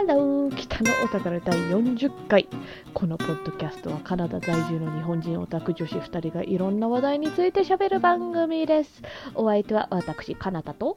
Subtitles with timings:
[0.00, 2.48] ハロー北のお宝第40回。
[2.94, 9.02] このポッドキャストはカナダ在住の日本人オタク女子2人がいろんな話題について喋る番組です。
[9.34, 10.96] お相手は私カナダと。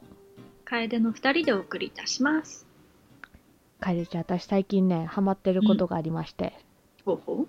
[0.64, 2.66] 楓の二人でお送りいたします。
[3.78, 6.54] カエルちゃん私最近ねハマってることがありまして、
[7.04, 7.46] ほうほ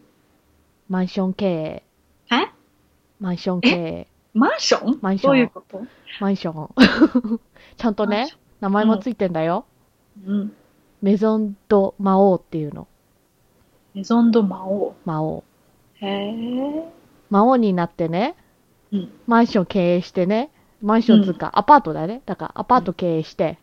[0.89, 1.83] マンション経営。
[2.31, 2.51] うえ？
[3.21, 4.07] マンション経営。
[4.33, 4.99] マンション？
[5.01, 5.31] マンション。
[5.31, 5.81] どういうこと？
[6.19, 7.39] マンション。
[7.77, 8.27] ちゃんとね
[8.59, 9.65] 名前もついてんだよ、
[10.27, 10.53] うん。
[11.05, 12.87] メゾンド魔王っていうの
[13.93, 14.95] メゾンド魔王。
[15.05, 15.43] 魔王
[16.01, 16.89] へえ。
[17.29, 18.35] 魔王になってね
[18.91, 19.11] うん。
[19.27, 20.49] マンション経営してね、
[20.81, 22.23] マンションつうか、アパートだね。
[22.25, 23.59] だからアパート経営して、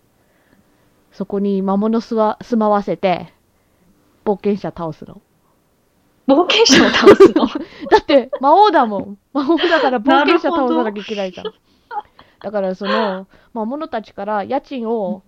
[1.11, 3.35] そこに魔物すわ住まわせて、
[4.25, 5.21] 冒険者倒すの。
[6.29, 7.49] 冒険者を倒すの？
[7.91, 9.19] だって、魔王だもん。
[9.33, 11.47] 魔王だから冒険者倒さなきゃいけないじゃん。
[12.41, 15.25] だからその、魔物たちから家賃を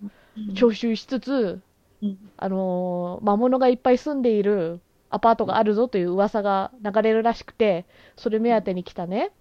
[0.55, 1.61] 徴収しつつ、
[2.01, 7.85] うんあのー魔物がいっぱい住んでいるアパートがあるぞという噂が流れるらしくて、
[8.17, 9.31] それ目当てに来たね、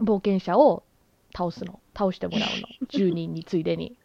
[0.00, 0.82] 冒険者を
[1.34, 1.80] 倒すの。
[1.96, 2.68] 倒してもらうの。
[2.88, 3.96] 10人についでに。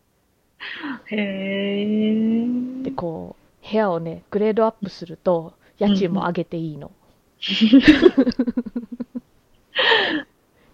[1.07, 2.47] へえ。
[2.83, 6.91] で、こう、部屋をね、グレードアップすると、家賃も上げていいの。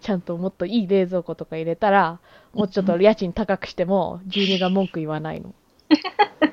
[0.00, 2.20] ちゃんともっといい冷蔵庫とか入れたら、
[2.54, 5.54] もうちょっと家賃高くしても、住人が文句言わないの。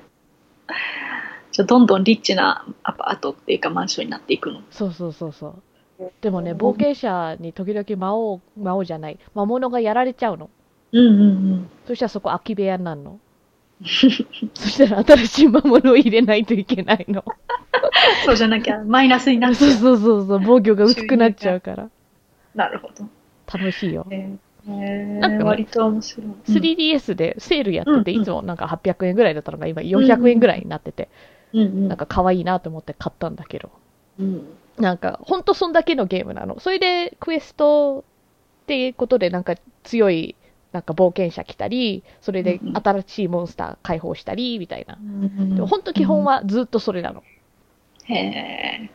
[1.57, 4.61] じゃあどんどんリッチなアパートっていうかマンションになっていくの。
[4.69, 5.55] そうそうそうそ
[5.99, 6.11] う。
[6.21, 10.51] でもね、冒険者に時々魔王、魔王じゃない、魔物がやられちゃうの。
[10.91, 11.23] うんうんう
[11.55, 11.69] ん。
[11.87, 13.19] そしたらそこ空き部屋になるの。
[13.81, 17.25] そしたら新しい魔物を入れないといけないの。
[18.25, 19.71] そうじゃなきゃマイナスになっちそう。
[19.71, 21.89] そうそうそう、防御が薄くなっちゃうから。
[22.53, 23.09] なるほど。
[23.51, 24.05] 楽しいよ。
[24.11, 24.37] へえ。
[24.67, 26.27] なんかね割と面白い。
[26.51, 31.09] 3DS でセールやってて、うんいつもなんか800円ぐらいだったのが今400円ぐらいになってて、
[31.53, 31.87] うんうん。
[31.87, 33.71] なんか可愛いなと思って買ったんだけど、
[34.19, 34.47] うん。
[34.77, 36.59] なんかほんとそんだけのゲームなの。
[36.59, 38.03] それでクエスト
[38.63, 40.35] っていうことでなんか強い
[40.73, 44.97] なんか冒険者来たり、それでうん新しいモンスター解放したりみたいな。
[44.99, 47.23] うんでもほんと基本はずっとそれなの。
[48.03, 48.89] へえ。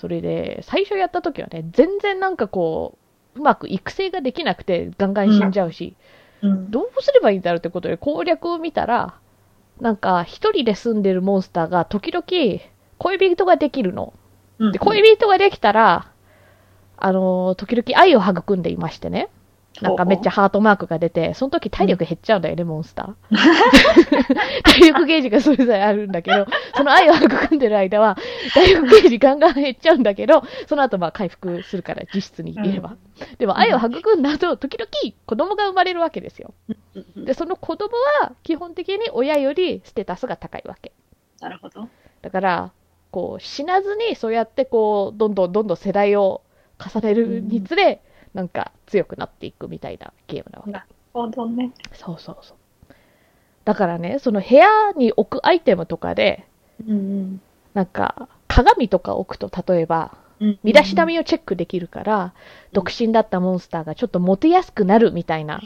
[0.00, 2.96] それで最初やった時はね、全然なんかこ
[3.34, 5.96] う、うまく育成ができなくてガンガン死んじゃうし、
[6.40, 6.70] うん。
[6.70, 9.14] どうすればいいんだろうってことで攻略を見たら、
[9.80, 12.24] なんか一人で住んでるモンスターが時々
[12.98, 14.12] 恋人ができるの。
[14.58, 16.12] うんで、恋人ができたら、
[16.96, 19.28] あのー時々愛を育んでいましてね。
[19.82, 23.36] なんかめっちゃハートマークが出て、その時体力減っちゃうんだよね、モンスター。
[24.64, 26.46] 体力ゲージがそれぞれあるんだけど、
[26.76, 28.16] その愛を育んでる間は、
[28.54, 32.96] 体力ゲージガンガン減っちゃうんだけど、その後まあ回復するから、実質にいれば。
[33.38, 34.90] でも愛を育んだ後、時々
[35.26, 36.54] 子供が生まれるわけですよ。
[36.68, 36.72] う
[37.20, 40.92] んで、その子供は基本的に親よりステータスが高いわけ。
[41.40, 41.88] なるほど。
[42.22, 42.72] だから、
[43.10, 46.42] こう、死なずにそうやってこう、どんどんどんどん世代を
[46.78, 48.00] 重ねるにつれ、
[48.34, 50.70] なんか強くなっていくみたいなゲームなわけ。
[50.70, 51.72] なるほどね。
[51.92, 52.56] そうそうそう。
[53.64, 54.66] だからね、その部屋
[54.96, 56.46] に置くアイテムとかで、
[56.86, 57.40] うん
[57.74, 60.58] なんか、鏡とか置くと、例えば、うん。
[60.62, 62.34] 身だしなみをチェックできるから、
[62.72, 65.60] 独身だったモンスターがちょっとモテやすくなるみたいな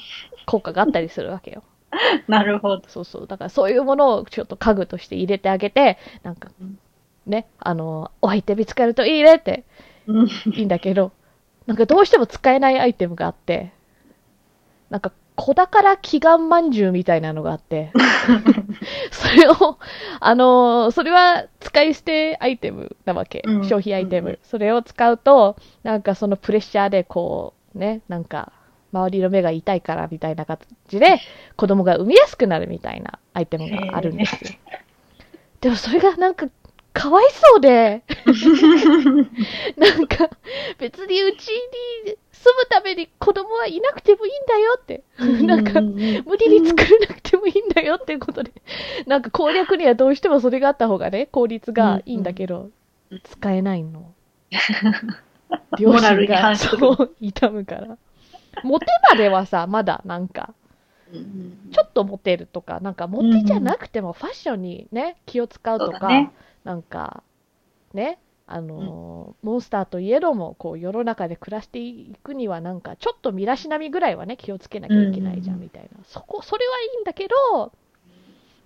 [0.47, 1.63] 効果があったりするわけよ。
[2.27, 2.83] なるほど。
[2.89, 3.27] そうそう。
[3.27, 6.79] だからそういうものをちょっと家具として入れてあげて、なんかうん、
[7.27, 9.65] ね、あの、お相手見つかるといいねって
[10.07, 11.13] うんいいんだけど、
[11.67, 13.73] なんかどうしても使えないアイテムがあって、
[14.91, 17.93] なんか小宝祈願まんじゅうみたいなのがあって、
[19.11, 19.79] それを、
[20.21, 23.59] あのそれは使い捨てアイテムなわけう。
[23.61, 24.31] ん消費アイテム。
[24.31, 28.53] うんそれを使うと、なんかそのプレッシャーでこう、ね、なんか、
[28.93, 30.67] 周りの目が痛いからみたいな形
[30.99, 31.19] で、
[31.57, 34.51] 子供が産みやすくなるみたいなアイテムがあるんですよ。
[35.63, 36.47] でもそれがなんか、
[36.93, 38.03] かわいそうで、
[39.79, 40.29] なんか、
[40.83, 45.05] 別にうちに住むために子供はいなくてもいいんだよって。
[45.47, 48.51] なんか、無理に作らなくてもいいんだよっていうことで、
[49.07, 52.71] なんか攻略にはどうしてもそれがあった方がね、効率がいいんだけど
[53.11, 54.13] うん、使えないの。
[55.79, 57.97] モラルにが、そう、痛むから。
[58.65, 60.53] モテまではさ、まだなんか、
[61.13, 66.33] ちょっとモテるとか、なんかモテじゃなくてもファッションにね、気を使うとか、
[66.65, 67.23] なんか、
[67.95, 68.19] ね、
[68.55, 75.89] あのーモンスターといえども、こう、世の中で暮らしていくには、なんか、ちょっと身だしなみぐらいはね、気をつけなきゃいけないじゃん、うんみたいな。
[76.05, 77.73] そこ、それはいいんだけど、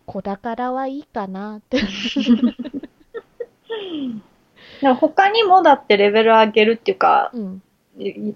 [0.06, 1.78] 子宝はいいかなって。
[5.00, 7.62] 他にもだってレベル上げるっていうか、うん。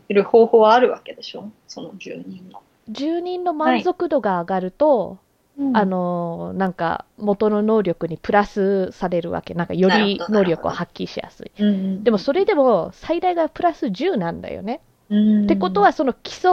[0.08, 1.50] る方法はあるわけでしょ？
[1.67, 2.62] その住人の。
[2.88, 5.19] 住人の満足度が上がると、
[5.60, 9.52] うんあ、のーなんか元の能力にプラスされるわけ。
[9.52, 12.02] なんかより能力を発揮しやすい。
[12.02, 14.80] でもそれでも最大がプラス10なんだよね。
[15.10, 16.50] うん、ってことはその基礎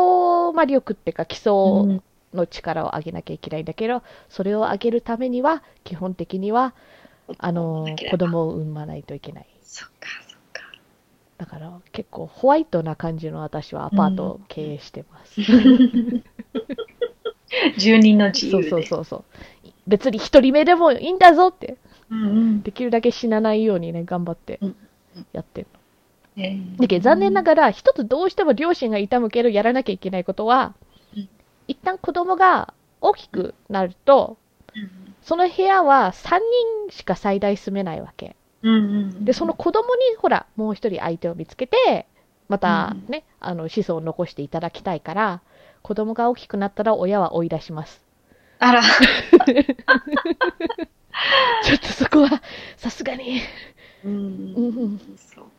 [0.54, 6.74] 魔力っていうか基礎うん、の力を上げなきゃいけないんだけど、それを上げるためには基本的には
[7.38, 9.48] あのー子供を産まないといけない。
[9.63, 10.63] そっかそっか。
[11.38, 15.42] だから結構ホワイトな感じの私はアパートを経営してます。
[17.78, 18.70] 住人の自由で。
[18.70, 19.24] そうそうそうそう。
[19.88, 21.78] 別に一人目でもいいんだぞって。
[22.10, 22.62] うんうん。
[22.62, 24.76] できるだけ死なないようにね、頑張ってうん
[25.34, 25.68] やってる
[26.38, 26.78] えの。
[26.78, 30.74] だけど残念ながら、一つどうしても両親が痛むけどやらなきゃいけないことは
[31.16, 31.30] うん、
[31.68, 34.38] 一旦子供が大きくなると、
[35.22, 36.40] その部屋は3
[36.90, 38.36] 人しか最大住めないわけ。
[38.62, 38.80] うんう
[39.22, 39.26] ん。
[39.26, 42.08] で、その子供に、ほら、もう一人相手を見つけて、
[42.48, 45.42] またね、あの、子孫を残していただきたいから、
[45.88, 48.04] 子供が大きくなったら親は追い出します。
[48.60, 52.44] あら、 ちょっとそこは、
[52.75, 53.39] さすがに。
[54.04, 54.18] うんう
[54.88, 55.50] んそうか。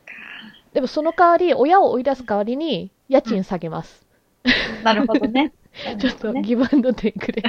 [0.75, 4.07] でもその代わり、親を追い出す代わりに、家賃下げます。
[4.85, 5.55] なるほどね。
[5.99, 7.43] ちょっとね、ギブアンドテイクで。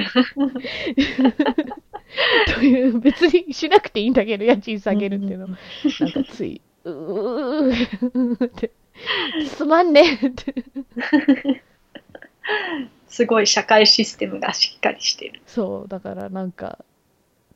[2.54, 5.48] という、別にしなくていいんだけど、家賃下げるっていうの。
[5.48, 8.70] なんかつい、うーって、
[9.48, 10.54] すまんねって。
[13.08, 15.40] すごい社会システムがしっかりしてる。
[15.46, 16.78] そう、だからなんか、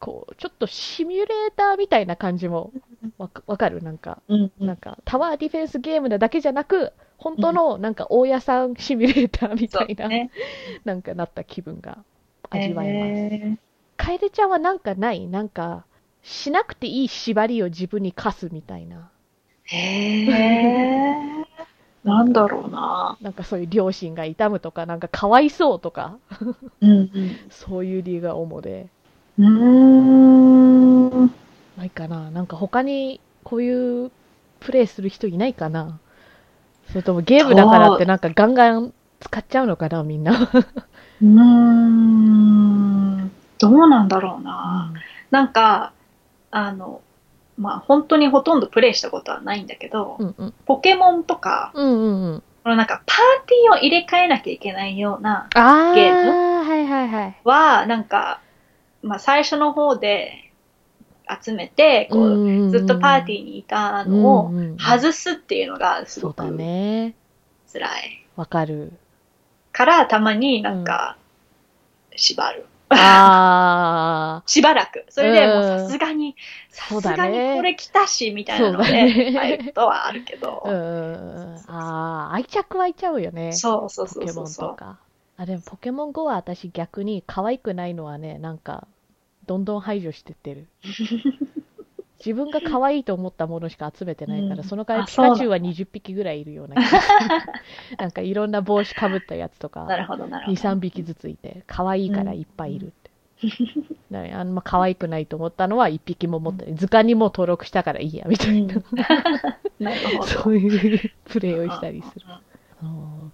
[0.01, 2.73] こう、ちょっとシミュレーターみたいな感じも
[3.19, 3.83] わかる？
[3.83, 10.31] なんか、うんなんか、タワーディフェンスゲームなだけじゃなく、本当のなんか大家さんシミュレーターみたいな、ね。
[10.85, 12.05] なんかなった気分が
[12.51, 13.35] 味わえます。
[13.35, 13.59] え
[13.97, 15.27] カエルちゃんはなんかない？
[15.29, 15.87] なんか、
[16.23, 19.11] しなくていい縛りを自分に課すみたいな。
[19.71, 21.45] ーへー
[22.05, 23.17] なんだろうな。
[23.23, 26.19] なんかそういう両親が痛むとか、なんかかわいそうとか、
[26.81, 27.11] うん
[27.51, 28.87] そういう理由が主で。
[29.39, 31.09] うん。
[31.09, 31.31] うーん。
[31.79, 34.11] ないかななんか他にこういう
[34.61, 35.99] プレイする人いないかな
[36.89, 40.51] それともゲームだからってなんかガンガン使っちゃうのかなみんな。
[41.23, 43.31] うーん。
[43.59, 44.93] どうなんだろうな。
[45.31, 45.93] なんか、
[46.51, 47.01] あの、
[47.57, 50.55] まあ本当にほとんどプレイしたことはないんだけど、うんうん。
[50.67, 52.43] ポケモンとか、うんうんうん。
[52.65, 57.37] このなんかパーティーを入れ替えなきゃいけないようなゲーはいはいはい。
[57.45, 58.41] は、なんか、
[59.03, 60.51] まあ最初の方で
[61.43, 67.15] 集めて、こう、ずっとパーティーにいたのを外すっていうのがすごくね。
[67.73, 68.27] 辛い。
[68.37, 68.93] わかる。
[69.73, 71.17] から、たまになんか、
[72.17, 72.67] 縛る。
[72.97, 75.05] あしばらく。
[75.09, 76.37] それでもううんさすがに、
[76.71, 80.71] さすがにこれ来たし、みたいなのそうだねで、入ることはあるけどー。
[80.71, 80.73] う。
[80.73, 81.65] ん。
[81.69, 83.53] あー、愛着湧いちゃうよね。
[83.53, 84.69] そうそうポケモンそうそうそう。
[84.71, 84.99] とか。
[85.37, 88.87] あ、でもポケモン GO は私逆に可愛くないのはね、なんか、
[89.47, 90.69] どんどん排除してってる。
[92.25, 96.77] 自分が可愛いと思ったものしか集めてないから、うんその代わりピカチュウは20匹ぐらいいるような。
[97.99, 100.71] なんかいろんな帽子かぶったやつとなか、るほど、なるほ2、ど。
[100.71, 103.11] 3匹ずついて、可愛いからいっぱいいるって。
[104.11, 106.75] だからあんま可愛くないと思ったのは1匹も持ってない。
[106.77, 108.75] 図鑑にも登録したからいいや、みたいな。
[110.25, 112.27] そういうプレイをしたりする。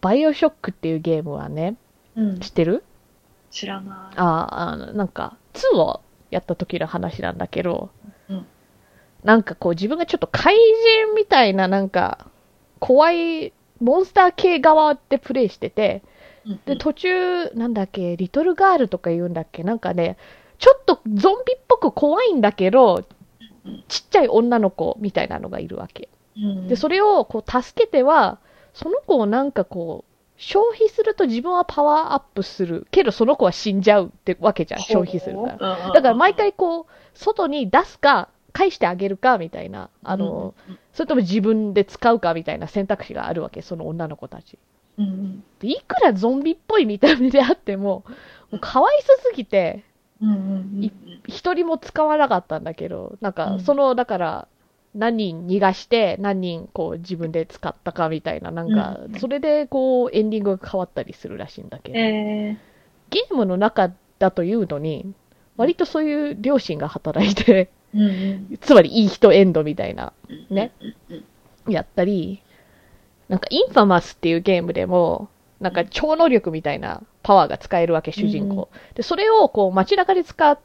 [0.01, 1.77] バイオショックっていうゲームはね、
[2.17, 2.83] うん知ってる？
[3.51, 4.19] 知らない。
[4.19, 6.01] ああの、なんか、2を
[6.31, 8.00] やった時の話なんだけど、うん
[9.25, 12.27] なんかこう自分がちょっと怪人みたいななんか、
[12.79, 16.03] 怖いモンスター系側でプレイしてて、
[16.65, 20.17] で、途中、なんだっけ、リトルガールとか言うんだっけ、なんかね、
[20.59, 23.05] ちょっとゾンビっぽく怖いんだけど
[23.65, 26.09] うん、ちっちゃい女の子みたいなのがいるわけ。
[26.37, 28.39] うんで、それをこう助けては、
[28.73, 32.87] その子をなんかこう、消費すると自分はパワーアップする。
[32.91, 35.59] けどその子は死んじゃうってわけじゃん、消費するから。
[35.59, 40.55] らだから毎回こう、外に出すか、返してあげるかみたいな、あの、、
[40.93, 44.59] それとも自分で使うかみたいな選択肢があるわけ、その女の子たち。
[44.99, 48.05] うんいくらゾンビっぽい見た目であっても、
[48.51, 49.85] もうかわいそすぎて、
[51.27, 53.61] 一人も使わなかったんだけど、なんか、うん。
[53.61, 54.49] その、だから、
[54.95, 62.57] 何人逃がして、何人こう自分で使ったかみたいな、なんかう、んそれでこうエンディングが変わったりするらしいんだけど、え
[63.11, 65.15] ゲームの中だというのに、
[65.57, 68.05] 割とそういう両親が働いて、ーうんう
[68.55, 70.13] んつまりいい人エンドみたいな、
[70.49, 70.73] ね
[71.69, 72.43] やったり、
[73.29, 75.29] なんか、インファマスっていうゲームでも、
[75.61, 78.69] なんか超能力みたいなパワーが使えるわけ、主人公。
[78.95, 80.59] で、それをこう街中で使っ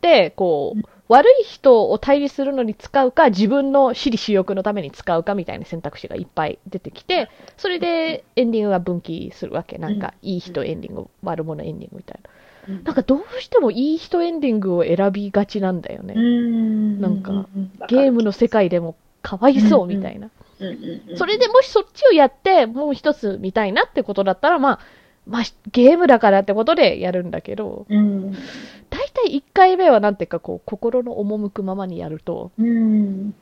[0.00, 9.78] て、こう、悪い人を対立するのに使うか、自分の私利私欲のために使うかみたいな選択肢がいっぱい出てきて、それでエンディングが分岐するわけ。
[9.78, 12.30] なんか、いい人エンディング、悪者エンディングみたいな。
[12.68, 12.84] うん。
[12.84, 16.14] なんかどうしてもいい人エンディングを選びがちなんだよね。
[16.16, 17.00] うん。
[17.00, 17.46] なんか
[17.88, 20.30] ゲームの世界でもかわいそうみたいな。
[21.16, 24.80] それでもしそっちをやって、もう一つ見たいなってことだったら、まあ、
[25.26, 28.32] まあ、ゲームだからってことでやるんだけど、うん。
[28.90, 33.34] 大体1回目はなんていうかこう、心の赴くままにやると、うん。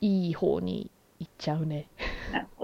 [0.00, 1.88] いい方に行っちゃうね。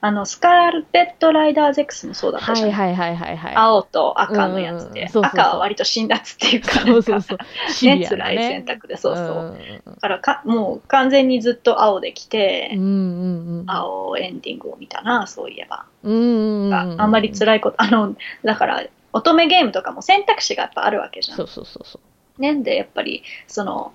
[0.00, 2.70] あの、スカーレット・ライダーズ X もそうだったじゃん。
[2.70, 3.54] はいはいはいはいはい。
[3.54, 7.38] 青と赤のやつで、うんうんそうそうそう赤は割と辛辣っていうか、そうそうそう。
[7.70, 9.26] シね、辛い選択で、そうそう。
[9.56, 13.64] んだからか、もう完全にずっと青で来て、うんうんうん。
[13.66, 15.86] 青エンディングを見たな、そういえば。
[16.02, 16.74] うんうんうん。
[16.74, 21.44] ああんまり辛いこと、あの、だから、乙女ゲームとかも選択肢がやっぱあるわけじゃんそ。
[21.44, 22.00] うそうそうそ
[22.38, 22.40] う。
[22.40, 23.92] ね、で、やっぱり、その、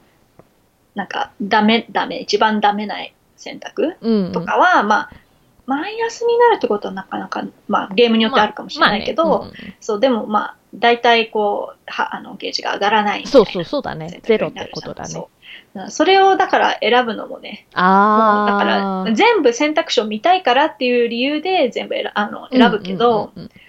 [0.96, 2.96] なんか、ダメ、ダメ、一番ダメな
[3.36, 4.32] 選択うんうん。
[4.32, 5.12] とかは、まあ、
[5.68, 15.26] マイナスになるってことはなかなか、まあ、ゲームによってあるかもしれないけど、まあまあねそう、でもまあ、大体こう、は、あの、ゲージが上がらないそうそうそうだねゼロってことだね。
[15.90, 18.52] それをだから選ぶのもね、もうああ。
[18.52, 23.62] だから全部選択肢を見たいからっていう理由で全部選あの選ぶけど、うんうんうんうん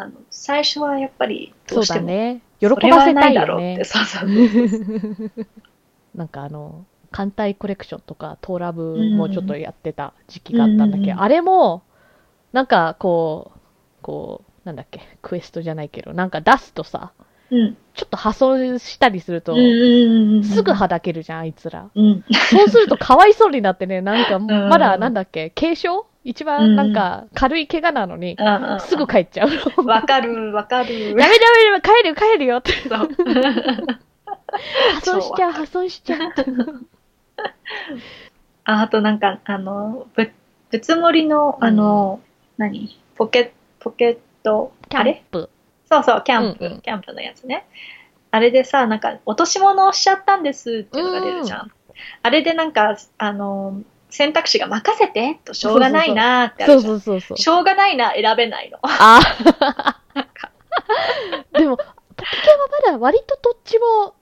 [0.00, 2.40] あの最初はやっぱりどそううしてもだね。
[2.60, 4.28] 喜ばせたいないだろうって、そうそう
[6.14, 11.82] なんかあの、艦隊コレクションとか、トーラブもちょっとやってた時期があったんだけど、うんあれも、
[12.52, 13.58] なんかこう、
[14.02, 17.12] こう、なんだっけ、クエストじゃないけど、なんか出すとさ、
[17.50, 17.76] うん。
[17.94, 19.54] ちょっと破損したりすると、
[20.44, 21.90] すぐはだけるじゃん、あいつら。
[21.94, 22.24] うん。
[22.50, 25.88] そうするとかわいそうになってね、なんか、 んまだなんだっけ、軽傷
[26.24, 28.36] 一番なんか軽い怪我なのに、
[28.80, 29.48] すぐ帰っちゃう。
[29.78, 29.84] の。
[29.86, 30.88] わかるわかる。
[30.88, 31.30] ダメダメダ
[31.72, 32.72] メ、帰るよ帰るよって。
[34.94, 36.18] 破損しちゃう、破損しちゃう。
[38.64, 40.30] ああとなんかあのぶ
[40.70, 42.20] ぶつもりのあの、
[42.58, 43.00] 何？
[43.16, 45.48] ポケポケットキャンあれプ。
[45.90, 46.80] そうそうキャンプ、うんうん。
[46.80, 47.66] キャンプのやつね。
[48.30, 51.72] あれでさなんか落とし物をしちゃったんですっていうのが出るじゃん、
[52.22, 53.80] あれでなんかあの
[54.10, 57.00] 選択肢が任せてとしょうがないなーってあそうるじゃん。
[57.00, 57.38] そうそうそう。
[57.38, 58.78] しょうがないな選べないの。
[58.82, 59.20] あ
[61.52, 64.14] でも、ポケはまだ割とどっちも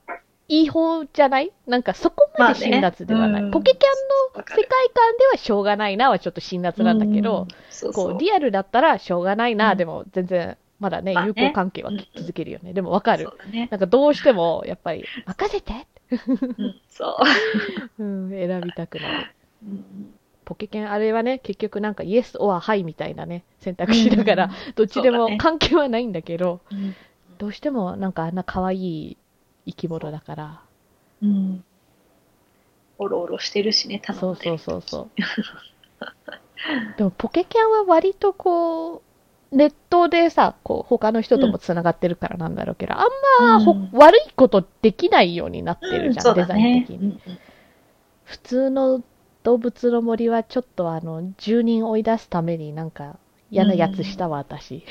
[0.49, 1.51] いい方じゃない？
[1.65, 3.29] なんかそこまで辛辣ではない。
[3.31, 3.45] まあね。
[3.47, 8.09] うんポケキャンの世界観ではしょうがないなはちょっと辛辣なんだけど、うんそうそう。
[8.11, 12.71] こうリアルだったらしょうがないな、うんでも全然まだね、友好関係は続けるよね。
[12.73, 13.29] でもわかる。
[13.51, 15.73] ね、なんかどうしてもやっぱり任せて、
[16.11, 16.15] う
[16.63, 17.17] ん、そ
[17.97, 19.27] う、 うん、選びたくなる。
[19.63, 20.13] うん。
[20.45, 26.95] ポケケンあれはね、結局なんかイエスオアハイみたいなね、選択肢だから、どっちでも関係はないんだけど、うん。
[27.39, 29.17] どうしてもなんかあんな可愛い
[29.67, 30.61] 生き物だから、
[31.21, 31.63] うん
[32.99, 35.09] おろおろしてるしね、頼んでそうそうそうそう。
[36.97, 39.03] でもポケキャンは割とこ
[39.51, 43.07] う、ネットでさ、こう他の人ともつながってるからなんだろうけど、あん
[43.39, 47.19] まほ、うん悪いことできないようになってるじゃん、そうデザイン的に。
[48.23, 49.03] 普通の
[49.43, 53.17] 動物の森はちょっとあの、住人追い出すためになんか
[53.51, 54.83] 嫌なやつしたわ、私。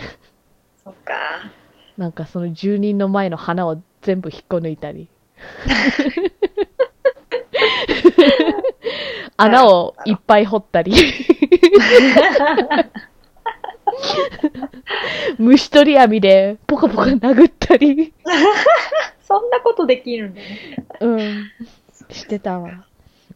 [0.82, 1.14] そっか。
[1.98, 5.08] なんかその住人の前の花を全部引っこ抜いたり。
[9.36, 10.94] 穴をいっぱい掘ったり。
[15.38, 18.14] 虫取り網でポカポカ殴ったり。
[19.26, 20.86] そんなことできるんだね。
[21.00, 21.50] うん。
[22.08, 22.86] してたわ。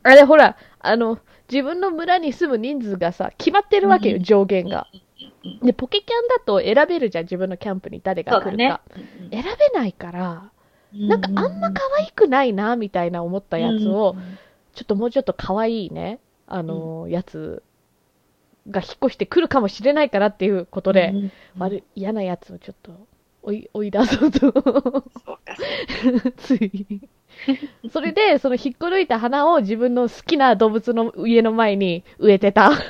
[0.05, 1.19] あれほら、あの、
[1.51, 4.87] 自分の村に住む人数がさ、決まってるわけよ、うん上限が。
[4.93, 5.01] うん
[5.63, 8.81] で、ポケキャンだと選べるじゃん、自分のキャンプに誰が来るか。。
[9.31, 10.51] 選べないから、
[10.93, 14.17] なんかあんま可愛くないな、みたいな思ったやつを、
[14.75, 17.63] ちょっともうちょっと可愛いね、あのーやつ
[18.69, 21.15] が引っ越してくるかもしれないからっていうことで、
[21.59, 22.93] 悪い嫌なやつをちょっと
[23.43, 24.53] 追い追い出そうと、
[26.37, 27.01] つい。
[27.91, 32.73] それで、その引っこ抜いた花を自分の好きな動物の家の前に植えてた。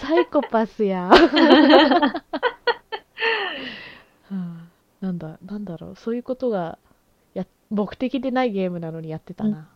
[0.00, 1.08] サイコパスや。
[1.14, 1.14] は
[4.30, 4.63] あ
[5.04, 6.78] なんだ、なんだろう、そういうことが
[7.34, 9.50] や目的でないゲームなのにやってたな。
[9.58, 9.66] うん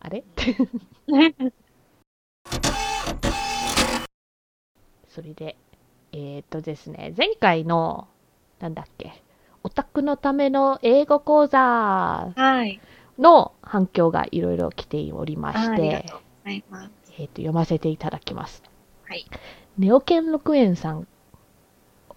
[0.00, 0.22] あれ？
[5.08, 5.56] それで、
[6.12, 8.06] えーっとですね、前回の、
[8.60, 9.20] なんだっけ、
[9.64, 12.80] オタクのための英語講座はい。
[13.18, 16.64] の反響がいろいろ来ておりましてと、うござい。
[17.18, 18.62] えーっと読ませていただきます。
[19.08, 19.26] はい。
[19.78, 21.08] ネオケン6円さん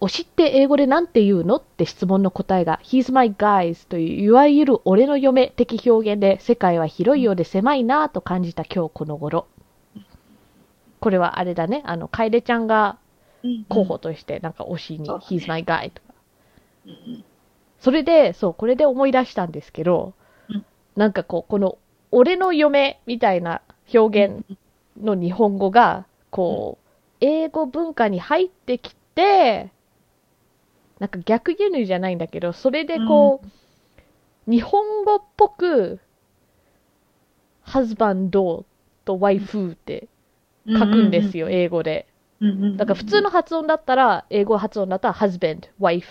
[0.02, 1.56] 推しって英語でなんて言うの？
[1.56, 9.46] って質問の答えが He's my guys といういわゆる俺の嫁的表現で世界は広いようで狭いなぁと感じた今日この頃。
[10.98, 12.98] これはあれだね、あの、楓ちゃんが
[13.68, 16.14] 候補としてなんか推しに He's my guy とか。
[17.80, 20.14] それで、そう、これで思い出したんですけど、
[20.48, 20.64] うん。
[20.96, 21.78] なんかこう、この
[22.12, 24.44] 俺の嫁みたいな表現
[25.00, 26.88] の日本語が、こう、
[27.20, 29.70] 英語文化に入ってきて、
[31.02, 35.98] なんか逆輸入じゃないんだけど、それでこう、日本語っぽく、
[37.60, 38.64] ハズバンド
[39.04, 40.06] とワイフって
[40.64, 42.06] 書くんですよ、英語で。
[42.40, 46.04] うんうんうんだから普通の発音だったら、英語発音だったら husband, wife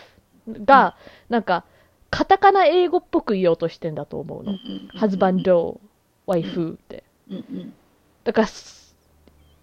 [0.66, 0.98] が、
[1.30, 1.64] なんか、
[2.10, 4.58] カタカナ英語っぽく言おうとしてんだと思うの。
[5.00, 5.80] husband,
[6.28, 7.06] wife って。
[7.30, 7.74] うんうん
[8.26, 8.48] だから、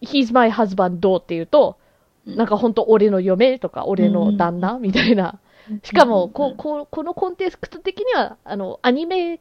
[0.01, 1.88] he's my husband って言うと、うん
[2.37, 5.41] なんか本当俺の嫁とか俺の旦那みたいな。
[5.83, 9.41] しかも、こう、こう、このコンテクスト的には、あの、アニメ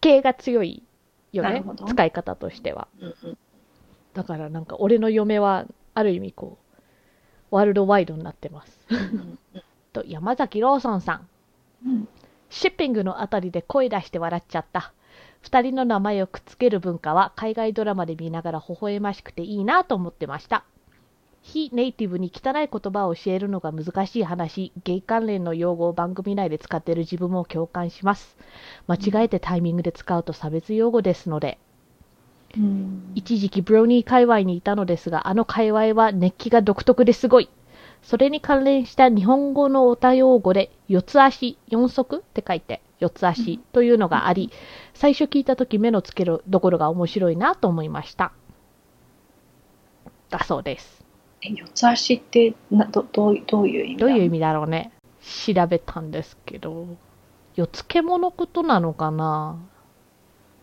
[0.00, 0.82] 系が強い
[1.32, 1.62] よね。
[1.86, 2.88] 使い方としては。
[3.00, 3.38] うんうん
[4.14, 6.58] だからなんか俺の嫁は、ある意味こ
[7.50, 8.80] う、ワールドワイドになってます。
[8.90, 9.38] うん
[9.92, 11.28] と、山崎ローソンさん。
[11.86, 12.08] うん
[12.50, 14.92] シッピングのあたりで声出して笑っちゃった。
[15.42, 20.64] 二人の名前をくっつける文化は海外ドラマで見ながら微笑ましくていいなと思ってました。
[21.50, 28.36] 非ネイティブに汚い言葉を教えるのが難しい話、ゲイ関連の用語を番組内で使っている自分も共感します。
[28.86, 31.58] 間違えてタイミングで使うと差別用語ですので。
[32.56, 37.48] うん一時期ブロニー界隈にいたのですが、あの界隈は熱気が独特ですごい。
[38.02, 44.52] それに関連した日本語のお多用語で、四つ足、四足って書いて、四つ足というのがあり、
[44.92, 48.32] 最初聞いた時目のつけるどころが面白いなと思いました。
[50.28, 51.07] だそうです。
[51.42, 54.92] え四つ足ってなどどうどういう意味味どういう意味だろうね。
[55.20, 56.86] 調べたんですけど、
[57.54, 59.56] 四つ獣のことなのかな？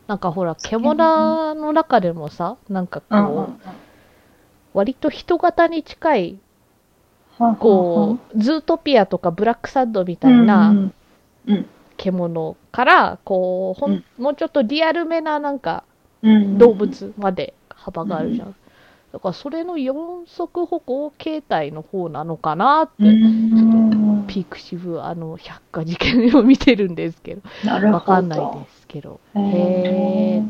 [0.08, 1.56] なんかほら、獣？
[1.56, 3.60] の中でもさ、なんかこう、うんうんうん。
[4.74, 6.40] 割と人型に近い
[7.60, 10.74] こう、ズートピアとかブラックサッドみたいうんな
[11.98, 14.04] 獣から、こう、ほんうん。
[14.18, 15.84] もうちょっとリアルめななんか
[16.22, 16.58] うん。
[16.58, 18.56] 動物まで幅があるじゃん。
[19.16, 24.26] だからそれの四足歩行形態の方なのかなって、うん。
[24.28, 27.42] ピークシブあの百科事件を見てるんですけど、
[27.94, 30.44] わかんないですけど、へ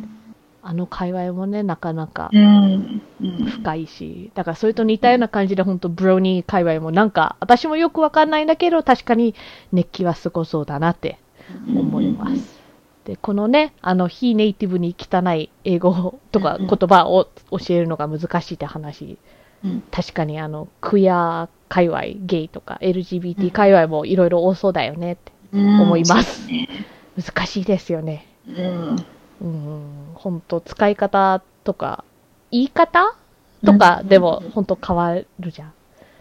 [0.63, 9.35] あの界隈もね、なかなか深いし、だからそれと似たような感じで、本当ブロニー界隈もなんか、私もよくわかんないんだけど、確かに
[9.73, 11.19] 熱気はすごそうだなって
[11.67, 12.64] 思います。
[13.05, 16.67] で、このね、あの、非ネイティブに汚い英語とかうん。
[16.67, 19.17] 言葉を教えるのが難しいって話、
[19.63, 19.83] うん。
[19.91, 25.81] 確かにあの、クイア界隈、ゲイとか LGBT 界隈もいろいろ多そうだよねって、うん。
[25.81, 26.41] 思います。
[26.41, 26.67] そうだね。
[27.15, 28.25] 難しいですよね。
[28.47, 29.05] うん。
[29.41, 32.03] うん、本当使い方とか、
[32.49, 33.15] 言い方
[33.63, 35.73] とかでもうん本当変わるじゃん。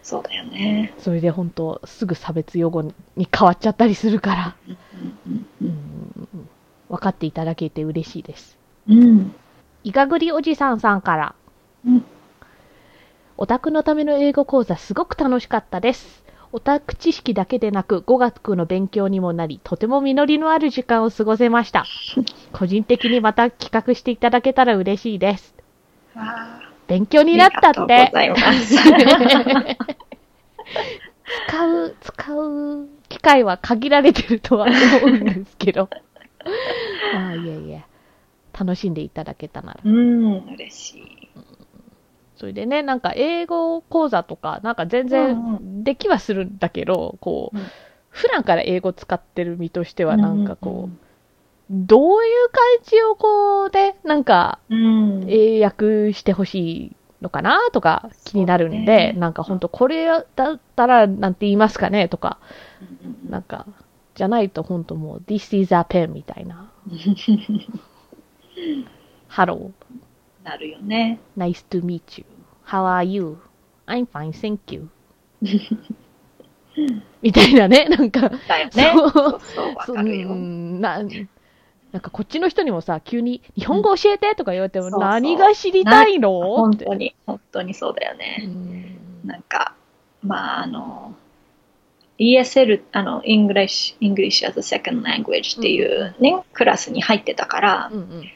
[0.03, 0.93] そうだよね。
[0.99, 2.93] それで本当すぐ差別用語に
[3.35, 5.45] 変わっちゃったりするから、うん。
[5.61, 6.49] うん、
[6.95, 8.57] 分かっていただけて嬉しいです。
[8.87, 9.35] うんうん
[9.83, 11.35] いがぐりおじさんさんから、
[11.85, 12.05] うん
[13.37, 16.23] オタクのための英語講座すごく楽しかったです。
[16.53, 21.85] オタク知識だけでなく語学の勉強にもなり、とても実りのある時間を過ごせました。
[22.53, 25.53] 個人的にまた企画していただけたら嬉しいです。
[26.15, 28.11] あ勉強ーになったって。
[31.47, 35.89] 使う、使う機会は限られてるとは思うんですけど。
[37.11, 37.85] ああ、いえいえ。
[38.57, 39.85] 楽しんでいただけたなら。
[39.85, 41.29] うん嬉しい。
[42.35, 47.71] それでね、なんか英語講座とか、なんか全うんう然できはするんだけど、こううん、
[48.09, 50.99] 普段から英語使ってる身としては、なんかこうん
[51.71, 55.21] う、どういう感じをこうね、なんかうん。
[55.27, 56.55] 英訳してほし
[56.87, 59.13] いのかなとか気になるんで、ね。
[59.13, 62.39] なんか本当これだったらなんて言いますかねとか、
[62.81, 63.29] うん。
[63.29, 63.67] なんか、
[64.15, 66.71] じゃないと本当もう、This is a pen みたいな。
[69.29, 69.71] Hello,
[70.43, 71.19] なるよね。
[71.37, 72.25] Nice to meet you.
[72.65, 73.37] How are you?
[73.87, 74.89] I'm fine, thank you.
[77.21, 78.93] みたいなね、なんか、だよね。
[78.95, 79.11] そう。
[79.11, 80.29] そうそうわそうかるよ。
[80.29, 80.99] うんな
[81.91, 86.29] なんかこっちの人にもさ、急に日本語教えてとか言われても、そうそう何が知りたいの？
[86.41, 89.27] 本当に本当にそうだようねん。
[89.27, 89.75] なんか
[90.21, 91.15] まああの
[92.19, 98.31] ESL あの English English as a second language っていうね、クラスに入ってたから、うんうん。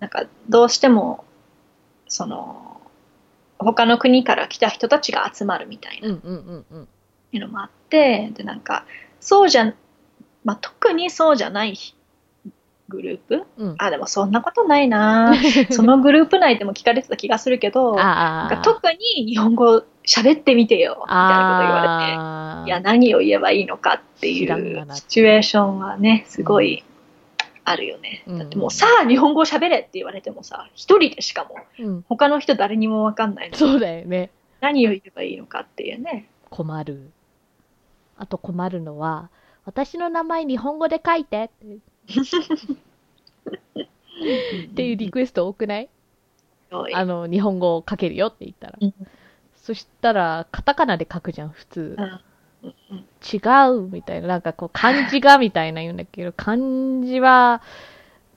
[0.00, 1.24] なんかどうしても
[2.08, 2.80] その
[3.58, 6.88] 他の国から来た人たちが集まるみたいなうんうんうんうん。
[7.32, 8.84] いうのもあって、で、なんか、
[9.20, 9.74] そうじゃ、
[10.44, 11.74] まあ、特にそうじゃない
[12.88, 13.74] グループうん。
[13.78, 15.34] あ、でもそんなことないな
[15.70, 17.96] そのグループ内でも聞かれてた気がするけど、
[18.62, 21.82] 特に日本語喋ってみてよ、みたいなこと言わ
[22.62, 22.68] れて。
[22.68, 26.84] いや、何を言えばいいのかっていうシチュエーションはね、すごい
[27.64, 28.22] あるよね。
[28.26, 32.04] うんだってもうさあ日本語喋れって言われてもさ、一人でしかも、うん。
[32.08, 34.30] 他の人誰にもわかんないのにそうだよね。
[34.60, 36.28] 何を言えばいいのかっていうね。
[36.50, 37.10] 困る。
[38.18, 39.30] あと困るのは、
[39.64, 41.78] 私の名前日本語で書いてって
[44.66, 45.88] っていうリクエスト多くない
[46.70, 48.94] あの、日本語を書けるよって言ったらうん。
[49.64, 51.96] そしたら、カタカナで書くじゃん、普通
[53.32, 53.38] 違
[53.70, 56.58] うみたいな、なんかこう、漢字がみたいな言うんだけど、漢
[57.02, 57.62] 字は、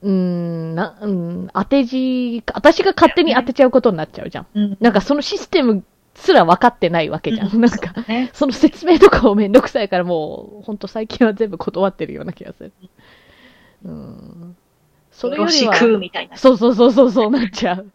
[0.00, 4.46] うーん、な、うん、当て字、私が勝手に当てちゃうことになっちゃうじゃん。
[4.54, 7.52] うんなんかそのシステムすら分かってないわけじゃん。
[7.52, 12.72] うんなんか、ね、その説明とかもめんどくさいからもう、ほんと最近は全部断ってるような気がする。
[13.84, 14.56] うん。
[15.10, 16.38] それよりは、よろしくみたいな。
[16.38, 17.86] そうそうそうそう、そうなっちゃう。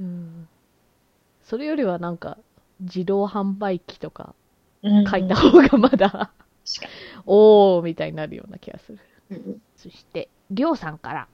[0.00, 0.41] うん。
[1.52, 2.38] それよりはなんか、
[2.80, 4.34] 自動販売機とか
[4.82, 6.32] うん書いた方がまだ、
[7.26, 8.98] おーみたいになるような気がする。
[9.36, 11.28] んそして、りょうさんから、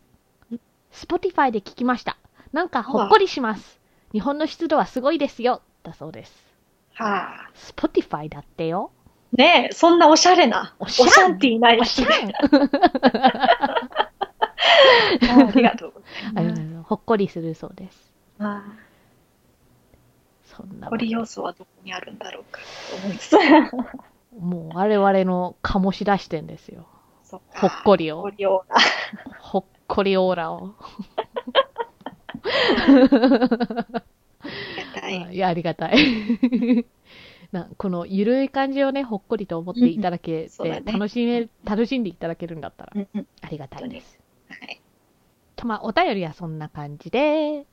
[0.93, 2.17] Spotify で聞きました。
[2.53, 3.79] なんかほっこりします。
[4.11, 5.63] 日本の湿度はすごいですよ。
[5.85, 6.35] だそうです。
[6.95, 7.51] はあ。
[7.55, 8.91] Spotify だってよ。
[9.31, 12.09] ねえ、そんなおしゃれな、おおしゃんティーなやつ あ
[15.55, 16.01] りがとうご
[16.35, 16.83] ざいます。
[16.89, 18.13] ほっこりするそうです。
[18.41, 18.65] あ
[20.59, 23.37] そんなり要素はどこにあるんだろうかと思いつつ。
[24.39, 26.87] もう我々の醸し出してんですよ。
[27.31, 28.23] ほっこりを。
[28.23, 28.77] ほっこりオーラ。
[29.39, 30.75] ほっこりオーラを。
[32.83, 33.09] あり
[34.95, 35.35] がたい。
[35.35, 35.97] いや、ありがたい。
[37.53, 44.19] なこのゆるい感じをね、ほっこりと思っていただけて、楽しめ、楽しんでいただけるんだったら、うんうんありがたいです。
[44.49, 44.81] はい。
[45.57, 47.67] と、まあ、お便りはそんな感じで、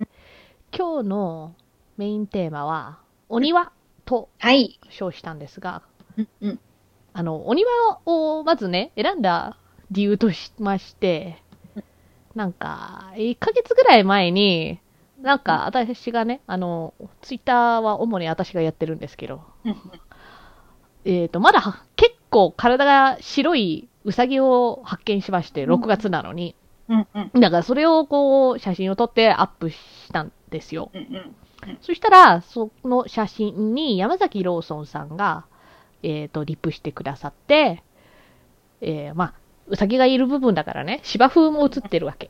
[0.75, 1.55] 今日の
[1.97, 3.71] メインテーマは、お庭
[4.05, 4.79] とはい。
[4.89, 5.81] 称したんですが、
[6.17, 6.59] うんうん。
[7.13, 7.69] あの、お庭
[8.05, 9.57] をまずね、選んだ
[9.91, 11.41] 理由としまして、
[12.35, 14.79] なんか、1ヶ月ぐらい前に、
[15.21, 19.75] なんか、私がね、あの、ツイッターは主に私がやってるんですけど、うん
[21.05, 26.55] えっ、と、まだは結構体が白いウサギを発見しまして、うん6月なのに。
[26.89, 27.39] うんうん。
[27.39, 29.77] だからそれをこう、写真を撮ってアップし
[30.11, 30.91] たんですよ。
[30.93, 31.35] うんうん。
[31.81, 35.45] そしたら、その写真に山崎ローソンさんが、
[36.03, 37.83] えっ、と、リプしてくださって、
[38.81, 39.33] えー、まあ、
[39.67, 42.29] うさぎがいる部分だからね、芝生も映ってるわけ。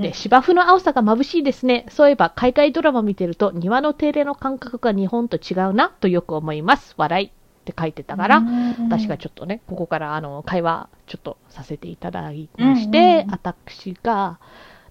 [0.00, 1.84] で、芝生の青さが眩しいですね。
[1.90, 6.94] そういえば、海外ドラマ見てると、庭の手入れの感覚が日本と違うな、とよく思います。
[6.96, 7.32] 笑い。
[7.62, 8.42] って書いてたから、
[8.80, 14.40] 私がちょっとね、ここからあの会話ちょっとさせていただきまして、私が、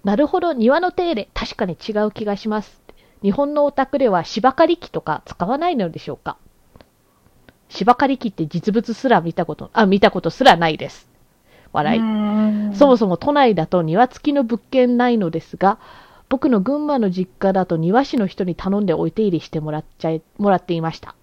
[0.06, 2.82] なるほど、庭の手入れ、確かに違う気がします。
[3.22, 6.38] 日本のお宅では芝刈り機とか使わないのでしょうか？
[7.70, 11.10] 芝刈り機って実物すら見たこと、あ、見たことすらないです。
[11.72, 12.00] 笑い。
[12.00, 15.80] いそもそも都内だと庭付きの物件ないのですが、
[16.28, 21.16] 僕の群馬の実家だと庭師の人に頼んでおいて入れしてもらっちゃい、もらっていました。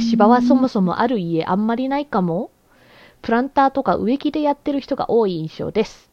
[0.00, 2.50] 芝はそもそもある家あんまりないかも
[3.22, 6.10] プランターとか植木でやってる人が多い印象です。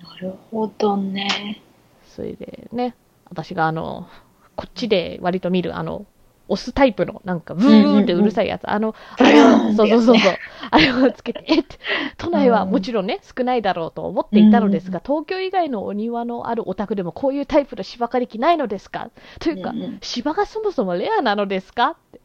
[0.00, 1.62] なるほどね。
[2.06, 2.94] それでね、
[3.28, 4.08] 私があの、
[4.54, 6.06] こっちで割と見るあの、
[6.48, 10.06] 押すタイプのなんかブーンってうるさいやつ、あの、あれを、ブーンってやつね。
[10.06, 10.34] そうそうそうそう、
[10.70, 11.62] あれをつけて、えっ？
[11.64, 11.78] て、
[12.18, 19.10] 都内はもちろんね、少ないだろうと思っていたのですが、東京以外のお庭のあるお宅でもこういうタイプの芝刈り機ないのですか
[19.40, 19.98] というか、うんうん。
[20.02, 22.20] 芝がそもそもレアなのですかって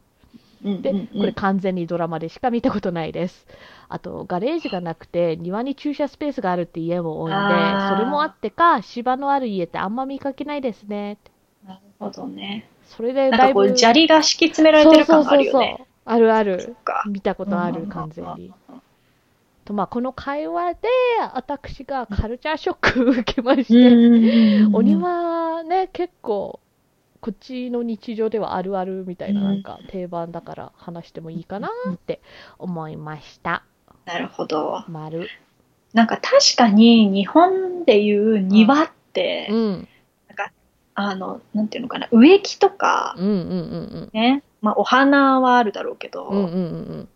[0.62, 3.46] で、これ完全にドラマでしか見たことないです。
[3.88, 7.40] あと、ガレージがなくて、庭に駐車スペースがあるって家も多いんで、
[7.88, 11.18] それもあってか、芝のある家ってあんま見かけないですね。
[11.66, 12.68] なるほどね。
[12.84, 13.76] それでだいぶ。
[13.76, 15.50] 砂利が敷き詰められてる感があるよね。
[15.52, 15.86] そうそうそうそう。
[16.04, 16.76] あるあそる。
[17.10, 18.52] 見たことある、完全に。
[19.64, 20.88] と、まあ、この会話で、
[21.34, 26.60] 私がカルチャーショックを受けまして、お庭ね、結構、
[27.22, 32.20] こっちの日常ではあるあるみたいな、うんなんか定番だから話してもいいかなって
[32.58, 33.62] 思いました。
[34.04, 34.84] なるほど。
[34.88, 35.28] 丸。
[35.92, 39.88] なんか確かに日本でいう庭って、うん。
[40.94, 46.38] あの、なんていうのかな、植木とかうんうんうんね、まあお花はあるだろうけど、うん。
[46.38, 46.58] うんうんう
[47.02, 47.08] ん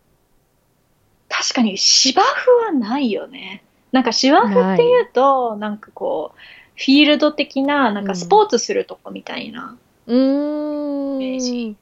[1.29, 3.61] 確かに芝生はないよね。
[3.91, 6.39] なんか芝生っていうと、なんかこう、
[6.75, 9.77] フィールド的な、なんかスポーツするとこみたいな。
[10.07, 11.77] うーん。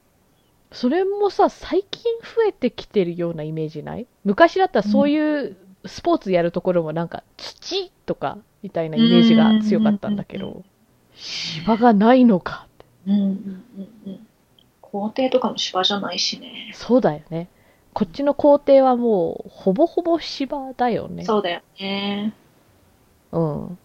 [0.72, 4.06] それもさ、最近増えてきてるようなイメージない？
[4.24, 10.64] 昔だったらそういうスポーツやるところもなんか土とかみたいなイメージが強かったんだけど、
[11.14, 12.84] 芝がないのかって。
[13.06, 14.26] うんうんうんうん。
[14.80, 16.72] 校庭とかも芝じゃないしね。
[16.74, 17.48] そうだよね。
[17.92, 21.24] こっちの校庭はもう、ほぼほぼ芝だよね。
[21.24, 22.34] そうだよね。
[23.32, 23.78] うん。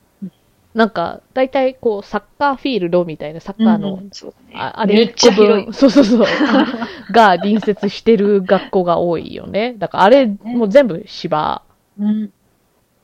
[0.74, 5.74] なんか、だいたいこう、サッカーフィールドみたいな、サッカーの、うんうんそうだねああめれっちゃ広い。
[5.74, 6.26] そうそうそう。
[7.12, 9.76] が隣接してる学校が多いよね。
[9.78, 11.62] だからあれ、もう全部芝
[12.00, 12.32] うん。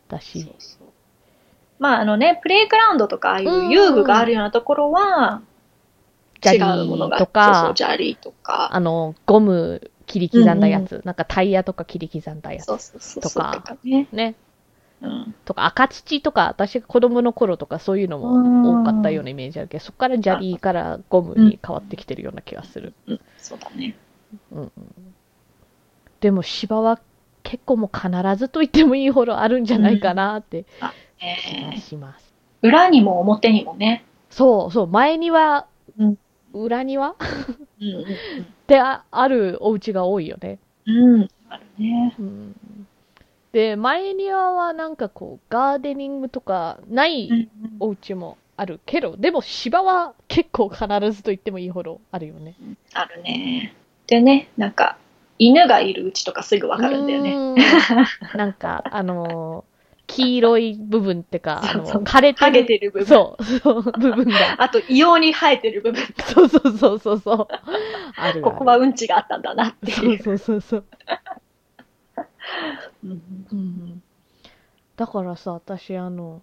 [0.10, 0.53] だしそう。
[0.60, 0.88] そう。
[1.80, 5.41] まああのね、プレイグラウンドとか、ああいう遊具があるようなところは、
[6.45, 14.08] 違うものが、とかそうそう、砂利とか、あの、ゴム切り刻んだやつ、なんかタイヤとか切り刻んだやつそうそうそうとかそうとかね。
[14.12, 14.36] ね。
[15.01, 15.36] うん。
[15.45, 22.93] とか赤土とか、私が子供の頃とかそういうのも多かったようなイメージあるけど、そこから砂利からゴムに変わってきてるような気がする。
[23.07, 23.95] うん、そうだね。
[24.51, 24.71] うんうん、
[26.19, 26.99] でも芝は
[27.43, 32.33] 結構もう必ずと言ってもいいほどあるんじゃないかなって気がえします。
[32.63, 34.03] ー裏にも表にもね。
[34.29, 36.17] そうそう、前庭、うん
[36.53, 37.15] 裏庭？
[37.79, 38.05] うんうん
[38.67, 40.60] でああるお家が多いよね。
[40.86, 41.13] うん。
[41.13, 41.29] うん。
[41.49, 42.15] あるね。
[42.19, 42.55] うん、
[43.51, 52.55] で、前庭はなんかこう、ガーデニングとかないお家もあるけど、でも芝は結構必ずと言ってもいいほどあるよね。
[52.93, 53.73] あるね。
[54.07, 54.97] でね、なんか、
[55.39, 57.41] 犬がいるうちとかすぐわかるんだよね。
[58.33, 59.77] なんか、あのー
[60.10, 62.65] 黄色い部分ってか、あ のそうそう枯れてる。
[62.65, 63.05] てる部分。
[63.05, 64.55] そう、そう、部分が。
[64.63, 66.01] あと、異様に生えてる部分。
[66.33, 67.47] そうそうそうそうそう。
[68.15, 68.41] ある。
[68.41, 70.17] ここはうんちがあったんだなってそいうう。
[70.23, 70.86] そうそうそう。
[73.03, 74.03] うんうん。
[74.95, 76.41] だからさ、私あの、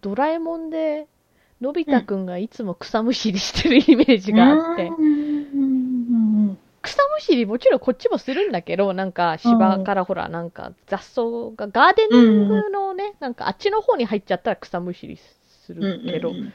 [0.00, 1.06] ドラえもんで、
[1.60, 11.22] のび太くんがいつも草むしりしてるイメージがあって、うんうん草むしりもちろんこっちもするんだけど、なんか芝からほら、なんか雑草
[11.56, 16.52] が、ガーデニングのね、なんかあっちの方に入っちゃったら草むしりすうんうんるけど、うん。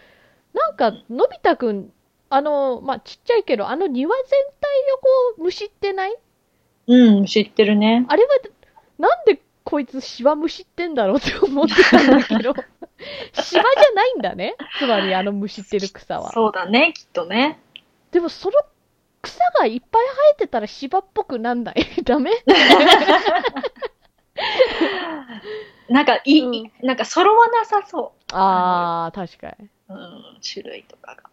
[0.53, 1.91] なんか、のび太くん、
[2.29, 5.07] あの、まあ、ちっちゃいけど、あの庭全体をこ
[5.39, 6.15] う、むしってない
[6.89, 8.03] うん、知ってるね。
[8.09, 8.29] あれは、
[8.97, 12.55] なんでこいつ芝むしってんだろうって思ってたんだけど、
[13.33, 13.61] 芝じゃ
[13.93, 14.55] ないんだね。
[14.79, 16.31] つまりあのむしってる草は。
[16.31, 17.59] そうだね、きっとね。
[18.11, 18.57] でもその
[19.21, 22.31] 草がいっぱい生えてたら芝っぽくなんない ダメ？
[25.89, 29.69] なんか、い、うんなんか揃わなさそあー、確かに。
[29.89, 29.93] う。
[29.93, 31.29] うん、種類とかが。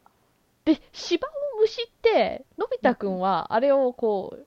[0.66, 4.46] で、芝をむしって、のび太くんはあれをこう、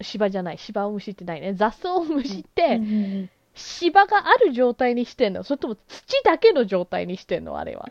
[0.00, 1.54] 芝じゃない、芝をむしってないね。
[1.54, 7.90] 雑草をむしって、うん芝がある状態にしてんのそれとも土だけの状態にしてんのあれは。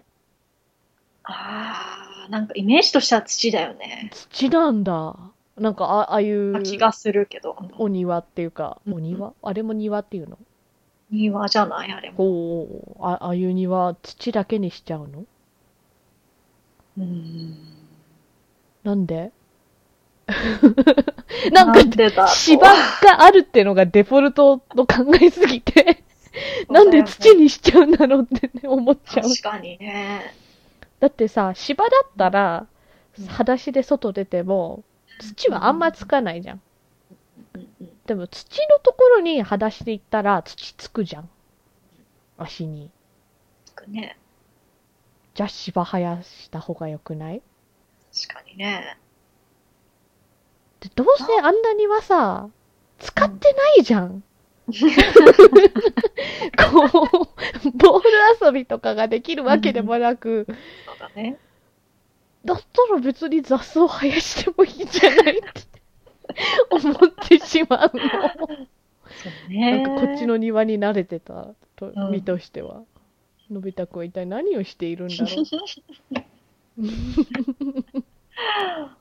[1.24, 4.10] ああ、なんかイメージとしては土だよね。
[4.32, 5.18] 土なんだ。
[5.58, 7.58] なんかあああいう気がするけど。
[7.78, 9.34] お庭っていうか、うんお庭？
[9.44, 10.40] あれも庭っていうの？
[11.12, 12.18] 庭じゃないあれも。
[12.18, 15.26] こう、あああいう庭土だけにしちゃうの？
[16.98, 17.58] うん。
[18.84, 19.34] なんで？
[21.52, 22.76] なんか、芝が
[23.24, 26.04] あるってのがデフォルトの考えすぎて、
[26.70, 29.30] なんで土にしちゃうんだろうって、ね、思っちゃう。
[29.30, 30.34] 確かにね。
[31.00, 32.68] だってさ、芝だったら
[33.18, 34.84] うん、裸足で外出ても、
[35.20, 36.62] 土はあんまつかないじゃん
[38.06, 41.30] でも土のところに裸足で行ったら土つくじゃん。
[42.38, 42.92] 足に。
[43.66, 44.18] つくね。
[45.36, 47.42] じゃあ芝生やした方がよくない？
[48.28, 48.98] 確かにね。
[50.80, 52.50] でどうせあんなにはさ、
[53.00, 54.24] 使ってないじゃん。
[54.70, 54.78] こう、
[57.72, 58.10] ボール
[58.46, 60.46] 遊びとかができるわけでもなく、
[60.86, 61.40] そうだね。
[62.46, 62.64] だった
[62.94, 65.50] ら別に雑草生やしてもいいんじゃないって
[66.70, 68.00] 思ってしまうの。
[68.00, 68.00] そ
[69.48, 69.84] うね。
[69.84, 72.84] なんかこっちの庭に慣れてたとうん身としては。
[73.50, 75.28] のび太くんは一体何をしているんだろう。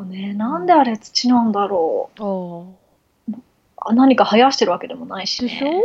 [0.00, 0.32] そうね。
[0.34, 2.10] なんであれ土なんだろ。
[2.18, 3.34] う。
[3.76, 5.50] あ何か生やしてるわけでもないしね。
[5.50, 5.68] でしょ？
[5.68, 5.76] うん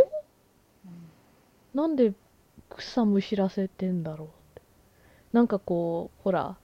[1.74, 2.14] なんで
[2.70, 4.30] 草むしらせてんだろう。
[5.36, 6.56] なんかこう、ほら、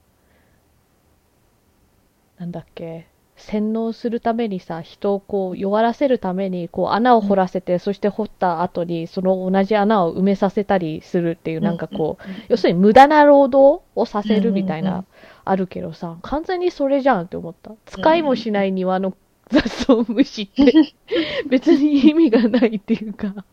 [2.38, 3.06] なんだっけ、
[3.42, 15.04] 洗脳するためにさ、人をこう弱らせるためにこう穴を掘らせて、そして掘った後にその同じ穴を埋めさせたりするっていう、なんかこう、要するに無駄な労働をさせるみたいうんうんうな、
[15.44, 17.72] あるけどさ、完全にそれじゃんって思った。
[17.86, 19.14] 使いもしない庭の
[19.50, 20.72] 雑草むしって、
[21.50, 23.28] 別に意味がないっていうか。
[23.28, 23.44] は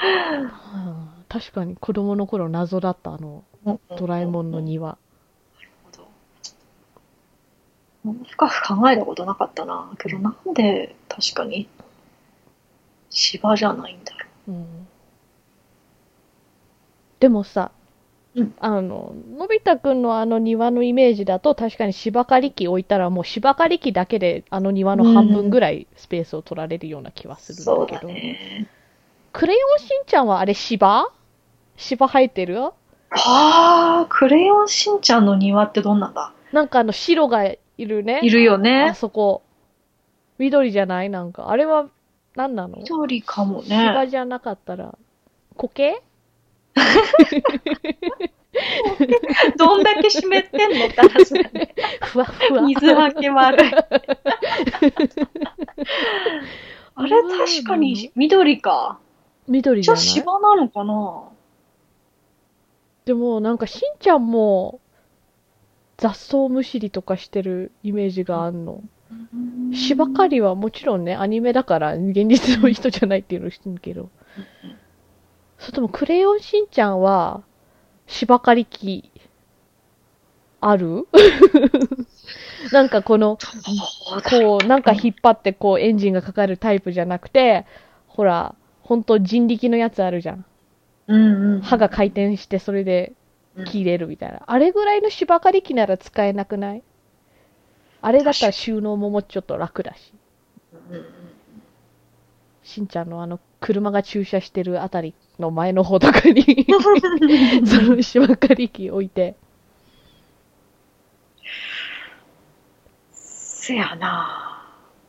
[0.00, 4.98] あ確かに子供の頃謎だったあのうんドラえもんの庭。
[8.04, 9.92] 深く考えたことなかったな。
[9.98, 11.68] けどなんで確かに
[13.10, 14.88] 芝じゃないんだろうん。
[17.20, 17.70] でもさ、
[18.34, 27.40] うんあの、のび太くんのあの庭のイメージだと確かに芝刈り機置いたらもう芝刈り機だけであの庭の半分ぐらいスペースを取られるような気はう。
[27.40, 28.08] するんだだけど。
[28.12, 28.66] ね。
[29.32, 31.08] クレヨンしんちゃんはあれ芝？
[31.76, 32.64] 芝生えてる？
[32.64, 32.72] あ
[33.10, 36.32] あ、クレヨンしんちゃんの庭ってどんなんだ？
[36.52, 37.44] なんかあの白が
[37.78, 38.20] いるね。
[38.22, 38.92] いるよあね。
[38.94, 39.42] そこ。
[40.38, 41.10] 緑じゃない？
[41.10, 41.50] なんか。
[41.50, 41.88] あれは
[42.36, 42.76] 何なの？
[42.78, 43.68] 緑かもね。
[43.68, 44.96] 芝じゃなかったら、
[45.56, 46.02] 苔？
[49.56, 51.74] どんだけ湿ってんのって話だね。
[52.02, 52.62] ふわふわ。
[52.62, 53.70] 水はけ悪い。
[56.94, 58.70] あれ確かに緑か。
[58.70, 58.98] じゃあ
[59.48, 60.02] 緑じゃない？
[60.02, 61.22] 芝なのかな
[63.06, 64.80] でもなんかしんちゃんも
[66.02, 68.82] 雑草むしりとかしてるイメージがあんの。
[69.72, 74.10] 芝刈りはもちろんね、アニメだから現実の人じゃないっていうのを知ってるけど。
[75.58, 77.44] それともクレヨンしんちゃんは
[78.08, 79.12] 芝刈り機
[80.60, 81.06] ある？
[82.72, 83.38] なんかこの、
[84.28, 87.64] こう、なんか引っ張ってこうエンジンがかかるタイプじゃなくて、
[88.08, 90.44] ほら、ほんと人力のやつあるじゃん。
[91.06, 91.60] うんうん。
[91.60, 93.12] 刃が回転してそれで
[93.66, 94.42] 切れるみたいな。
[94.46, 96.82] あれぐらいの芝刈り機なら使えなくない？
[98.00, 100.12] あれだったら収納ももうちょっと楽だし。
[100.90, 101.04] うんうん
[102.64, 106.64] しんちゃんのあの、車が駐車してるあたりの前の方とかに
[107.66, 109.34] その芝刈り機置いて。
[113.10, 114.64] せやな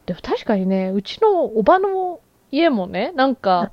[0.07, 2.19] でも確かにね、うちのおばの
[2.51, 3.71] 家もね、なんか、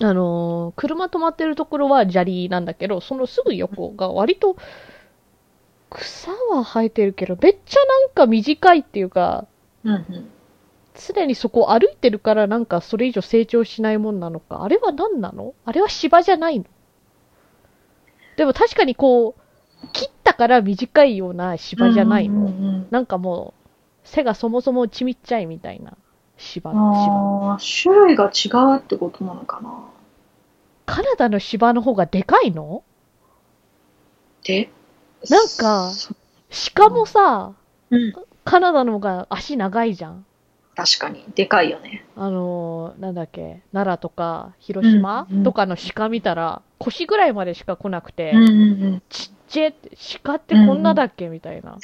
[0.00, 4.56] あのー車止まってるところは砂利なんだけど、そのすぐ横が割と
[5.90, 9.46] 草は生えてるけど、めっちゃなんか短いっていうか、
[9.84, 10.30] うんうん。
[10.94, 14.62] 常にそこを歩いてるからなんかそれ以上成長しないもんなのか。
[14.62, 15.54] あれは何なの？
[15.64, 16.66] あれは芝じゃないの？
[18.36, 22.86] でも確かにこう、切ったから短いような芝じゃないの、うんうんうん。
[22.90, 23.54] なんかも
[24.04, 25.96] う、背がそもそもちみっちゃいみたいな
[26.42, 26.80] 芝、芝。
[26.80, 29.70] ああ、種類が違うってことなのかな？
[30.86, 32.82] カナダの芝の方がでかいの？
[34.44, 34.70] で、
[35.30, 36.14] なんかそ
[36.74, 37.52] 鹿もさ、
[37.90, 38.12] うん。
[38.44, 40.26] カナダの方が足長いじゃん。
[40.74, 42.04] 確かに、でかいよね。
[42.16, 48.46] あのーなんだっけ、奈良とか広島うんうんとかの鹿見たら、腰ぐらいまでしか来なくて、うんう
[48.96, 49.74] んちっちゃい
[50.22, 51.28] 鹿ってこんなだっけ？
[51.28, 51.76] みたいな、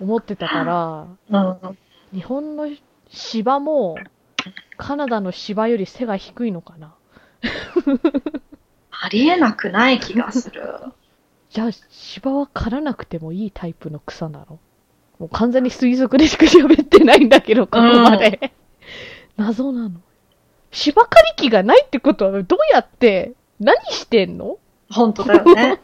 [0.00, 1.50] 思ってたから、うん。
[1.50, 1.78] うん。
[2.12, 2.66] 日本の
[3.10, 3.96] 芝も、
[4.76, 6.94] カナダの芝より背が低いのかな？
[8.90, 10.62] ありえなくない気がする。
[11.50, 14.58] じゃあ、芝は刈らなくてもいいタイプの草なの？
[15.18, 18.52] もう完全に推測でしか喋ってないんだけど、ここまで。
[19.36, 20.00] 謎なの。
[20.70, 24.58] 芝刈り機がないってことは、どうやって、何してんの？
[24.88, 25.80] 本当だよね。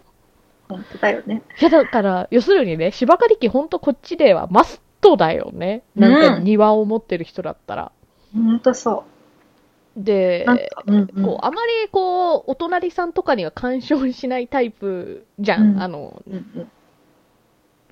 [0.68, 1.42] 本当だよね。
[1.60, 5.82] いや、だから、要するにね、芝刈り機ほんとこっちではマストだよね。
[5.94, 7.92] なんかうん庭を持ってる人だったら。
[8.34, 9.04] 本当そ
[9.96, 10.46] でう。
[10.46, 11.24] なんか、うんうん。
[11.24, 15.74] こう、あまりこう、お隣さんとかには干渉しないタイプじゃん。
[15.74, 16.70] うんあの、うんうん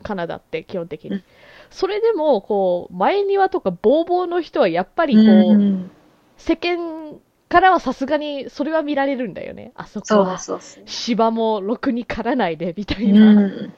[0.03, 1.11] カナダって基本的に。
[1.13, 1.25] うん
[1.71, 5.91] それでも、こう、前庭とかボーボーの人はやっぱりこう、うん
[6.37, 7.17] 世間
[7.49, 9.73] からはさすがにそれは見られるんだよね。
[9.75, 10.83] あそこそうはそうそう。
[10.87, 13.41] 芝もろくに刈らないで、みたいうな。
[13.41, 13.73] ん。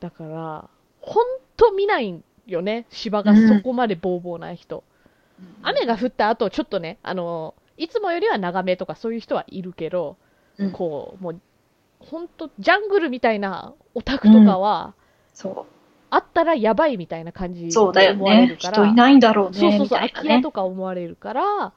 [0.00, 0.68] だから、
[1.00, 1.24] ほん
[1.62, 2.86] と見ないよね。
[2.90, 4.82] 芝がそこまでボーボーな人。
[5.62, 10.16] 雨が降った後、ちょっとね、あの、いつもよりは長めとかそういう人はいるけど、
[10.58, 11.40] うんこう、もう、
[11.98, 14.94] ほんと、ジャングルみたいなオタクとかは、
[15.32, 15.66] そ
[16.10, 17.64] あったらやばいみたいな感じう。
[17.66, 18.58] にそうだよ思われねる。
[18.58, 19.58] から、人いないんだろうね。
[19.58, 19.98] そうそうそう。
[19.98, 21.72] 空き家とか思われるから、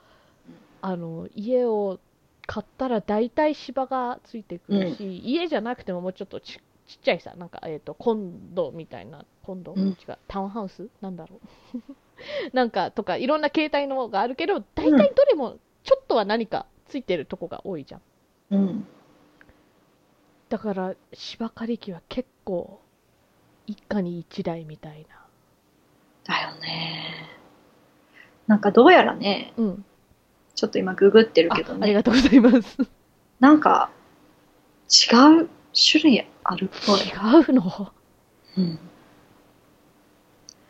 [0.81, 1.99] あの、家を
[2.45, 10.87] 買ったら大体芝がついてくるし、家じゃなくてももうちょっとちちっちゃいさ、なんか、えっ、と、コンドみたいな、コンド、うん違う、タウンハウス？
[11.01, 11.39] なんだろ
[11.73, 11.79] う。
[12.53, 18.01] なんか、とか、いろんな形態のがあるけど、大体どれもちょっとは何かついてるとこが多いじゃん。
[18.51, 18.87] うん。
[20.49, 22.79] だから、芝刈り機は結構、
[23.65, 25.25] 一家に一台みたいな。
[26.23, 27.29] だよね。
[28.47, 29.85] なんかどうやらね、うん。
[30.53, 32.77] ちょっと今ググってるあけどね、ありがとうございます。
[33.39, 33.89] なんか
[34.87, 36.99] 違う種類あるっぽい。
[36.99, 37.11] 違
[37.49, 37.91] うの？
[38.57, 38.79] うん。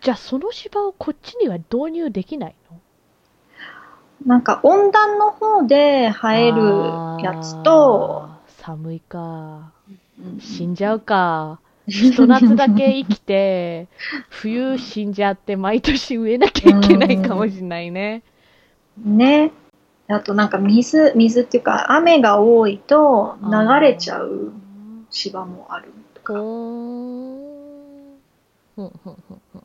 [0.01, 2.79] じゃあその芝をこっちには導入できないの？
[4.25, 9.73] なんか温暖の方で生えるやつと、あー寒いか
[10.17, 13.87] うん死んじゃうかひと夏だけ生きて、
[14.29, 18.23] 冬死んじゃって毎年植えなきゃいけないかもしれないね。
[18.97, 19.51] ね。
[20.07, 24.53] あとなんか水、水っていうか雨が多いと流れちゃう
[25.15, 26.33] 芝もあるとか。
[26.33, 26.41] ふん
[28.75, 29.63] ふんふんふん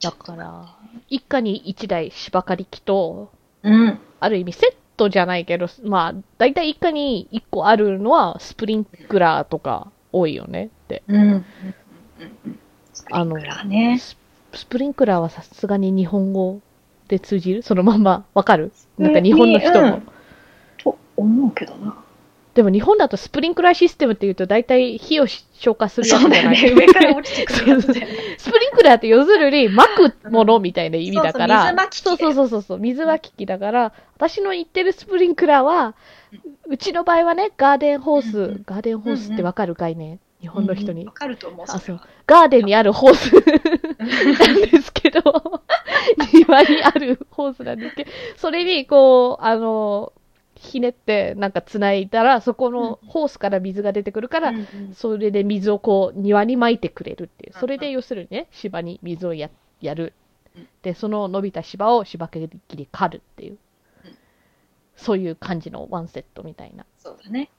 [0.00, 0.76] だから、
[1.08, 3.30] 一家に一台芝刈り機と、
[3.62, 4.00] うん。
[4.18, 11.04] ある意味セットじゃないけど、まあ、だいたい一家に一個あるのはスプリンクラーとか多いよねって。
[11.06, 11.22] うん。
[11.22, 11.44] うん。
[12.94, 13.98] スプあのリンクラーね。
[14.00, 14.16] ス
[14.54, 16.60] スプリンクラーはさすがに日本語
[17.06, 17.62] で通じる？
[17.62, 18.72] そのまんまわかる？
[18.98, 19.86] なんか日本の人も。
[19.86, 20.02] うん
[20.78, 22.04] と思うけどな。
[22.58, 26.60] でも日本だとスプリンクラーシステムって言うと大体火を消火するやつじゃない？
[26.60, 26.72] ね。
[26.74, 27.82] 上から落ちてくるやつ。
[27.82, 35.94] スプリンクラーって要するに撒くものみたいな意味だから、そうそう水巻き機そうそうそう水撒き機だから、私の言ってるスプリンクラーは、
[36.66, 41.12] うちの場合はね、ガーデンホース、うんうんガーデンホースってわかる概念、日本の人にわ。
[41.12, 41.66] かると思う。
[41.68, 42.00] あ、そう。
[42.26, 45.22] ガーデンにあるホースなんですけど、
[46.34, 50.12] 庭にあるホースなんですけど、それにこう、あの、
[50.60, 54.52] ひねってなんか繋いだら、そこのホースから水が出てくるから、
[54.92, 57.52] それで水をこう庭に撒いてくれるっていう。
[57.54, 59.50] うんそれで要するにね、芝に水をや
[59.80, 60.12] やる
[60.56, 60.68] うん。
[60.82, 63.58] で、その伸びた芝を芝刈り刈るっていう
[64.04, 64.18] うん。
[64.96, 66.84] そういう感じのワンセットみたいな。
[66.98, 67.50] そうだね。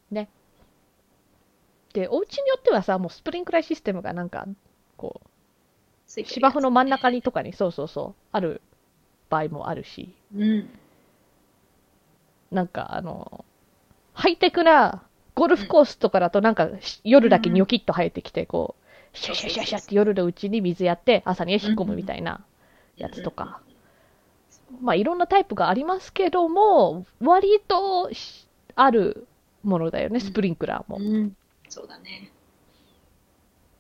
[1.94, 4.46] で、お家によってはさ、もうスプリンクラーシステムがなんか、
[4.96, 5.30] こう、
[6.08, 8.62] 芝生の真ん中にとかに、そうそうそう、ある
[9.30, 10.79] 場合もあるし、うん。
[12.52, 13.46] なんかあの、
[14.14, 15.04] ハイテクな
[15.36, 18.76] ゴルフコースとかだとなんかし夜だけニョキッと生えてきて、こ
[19.14, 22.44] う、シャシャシャシャって夜のうちに水やって朝に引っ込むみたいな
[22.98, 23.62] やつとか。
[24.82, 29.28] まあいろんなタイプがありますけども、割としある
[29.64, 30.98] ものだよね、スプリンクラーも。
[30.98, 31.36] うん。
[31.68, 32.32] そうだね。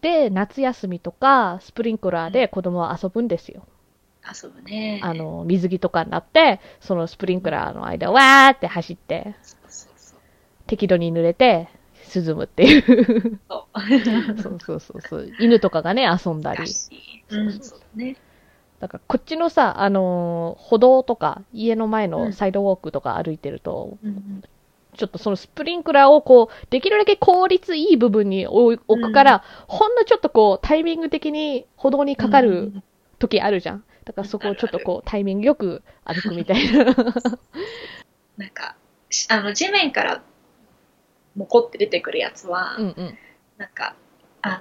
[0.01, 3.67] で、夏休みとか、スプリンクラーで子供は遊ぶんですよ。
[4.31, 4.99] 遊ぶね。
[5.03, 10.19] あの、水着とかになって、そのスプリンクラーの間、わーって走って、そうそうそう。
[10.67, 11.69] 適度に濡れて、
[12.15, 13.39] 涼むっていう。
[13.49, 13.79] そう。
[14.41, 15.29] そうそうそうそう。
[15.39, 16.89] 犬とかがね、遊んだりそ
[17.35, 18.17] うだね。
[18.79, 24.43] だから、こっちのさ、あのー歩道とか、家の前のサイドウォークとか歩いてると、うん
[24.97, 32.73] ちょっとそのスプリンクラーをこう、できるだけ効率いい部分に置くから、ほんのちょっとこう、タイミング的に歩道にかかる
[33.17, 33.83] 時あるじゃん。
[34.09, 36.83] だからそこをちょっとこう、タイミングよく歩くみたいな。
[38.37, 38.75] なんか、
[39.11, 40.23] しあの、地面から
[41.35, 43.17] もこって出てくるやつは、うんうん。
[43.59, 43.93] なんか、
[44.41, 44.57] あの、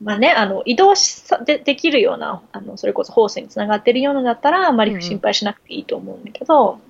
[0.00, 6.80] まあね、あの、移動しさでできるような、あの、それこそホースにつながってるようなのだったら、あまり心配しなくていいと思うんだけど、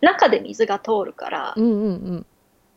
[0.00, 1.88] 中で水が通るから、うんうんう
[2.18, 2.26] ん。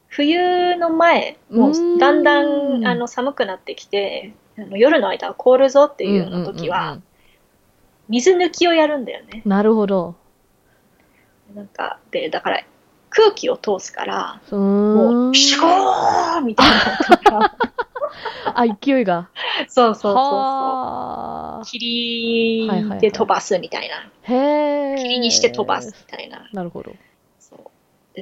[0.07, 7.03] 冬の前、もうだんだんあの寒くなってきて、あの夜の間は凍るぞっていうような時はうんうんうんうん、
[8.09, 9.43] 水抜きをやるんだよね。
[9.45, 10.15] なるほど。
[11.55, 12.63] なんか、で、だから
[13.09, 16.69] 空気を通すから、うもう、シュコーみたい
[17.31, 17.55] な。
[18.55, 19.29] あ、勢いが。
[19.67, 21.65] そうそうそうそはう。
[21.65, 23.95] 霧で飛ばすみたいな。
[23.97, 24.09] あ。
[24.23, 24.95] へえ。
[24.97, 26.49] 霧にして飛ばすみたいな。
[26.51, 26.95] なるほど。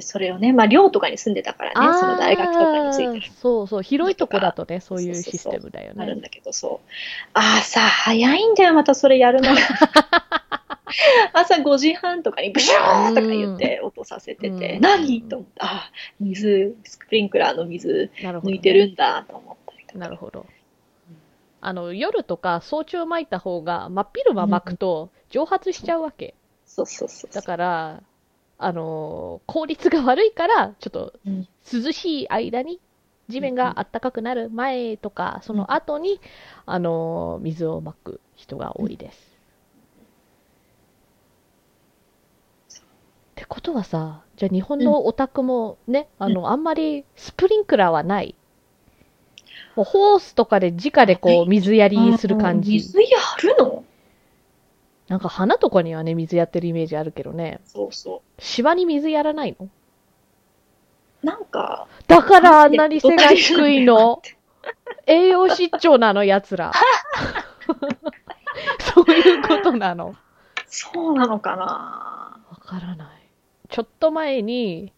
[0.00, 3.82] で、それをね、まあ寮とかに住んでたからね、その大学とかについてそうそう。
[3.82, 6.02] 広いとこだとね、そういうシステムだよね。
[6.02, 6.88] あるんだけど、そう。
[7.34, 9.60] 朝早いんだよ、またそれやるのが。
[11.32, 15.22] 朝5時半とかにブシューとか言って音させてて、うん何？
[15.22, 15.90] と思って、あ、
[16.20, 19.98] 水、スプリンクラーの水抜いてるんだと思ったりとか。
[19.98, 20.46] なるほど。
[21.60, 26.34] あの、夜とか早朝巻いた方が、真っ昼間巻くと蒸発しちゃうわけ。
[26.64, 27.34] そうそうそう。
[27.34, 28.02] だから、
[28.58, 32.80] あのー効率が悪いから、ちょっとうん涼しい間に、
[33.28, 36.20] 地面が暖かくなる前とか、その後に、
[36.66, 39.38] あのー水をまく人が多いです。
[42.78, 42.80] っ
[43.36, 48.34] てことはさ、じゃあ日本のお宅もね、あの、あんまりスプリンクラーはない。
[49.76, 52.72] もうホースとかで直でこう水やりする感じ。
[52.72, 53.06] 水や
[53.42, 53.84] るの？
[55.08, 57.60] なんか花とかにはね、水やってるイメージあるけどね。
[57.64, 59.66] そうそ芝に水やらないの？
[59.66, 61.26] う。
[61.26, 64.22] なんか、だからあんなに背が低いの？
[65.06, 66.72] 栄養失調なの、奴ら。
[68.94, 70.14] そういうことなの。
[70.66, 72.40] そうなのかな？
[72.50, 73.08] わからない。
[73.70, 74.92] ちょっと前に、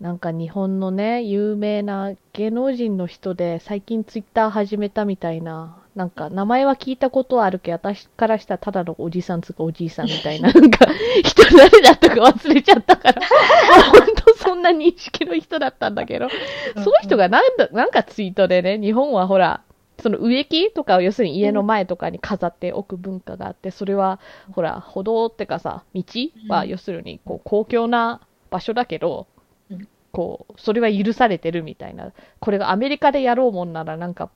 [0.00, 10.86] なんか日本のね、有名な芸能人の人で最近ツイッター始めたみたいな、なんか名前は聞いたことはあるけど、私からしたらただのおじさんつうかおじいさんみたいな、 なんか
[11.24, 13.22] 人誰だったか忘れちゃったから、
[13.92, 16.28] 本当そそんな認識の人だったんだけど、
[16.74, 19.62] その人がなんだ、なんかツイートでね、日本はほら、
[20.00, 24.18] その植木とかを要するに家の前とかに飾っておく文化があって、それは、
[24.52, 26.02] ほら、歩道ってかさ、道
[26.48, 26.68] はうん。
[26.68, 28.20] 要するに、こう、公共な
[28.50, 29.26] 場所だけど
[29.70, 32.12] うん、こう、それは許されてるみたいな。
[32.40, 34.30] これがアメリカでやろうもんなら、なんか、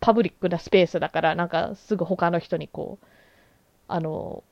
[0.00, 3.06] パブリックなスペースだから、なんか、すぐ他の人にこう、
[3.88, 4.44] あの、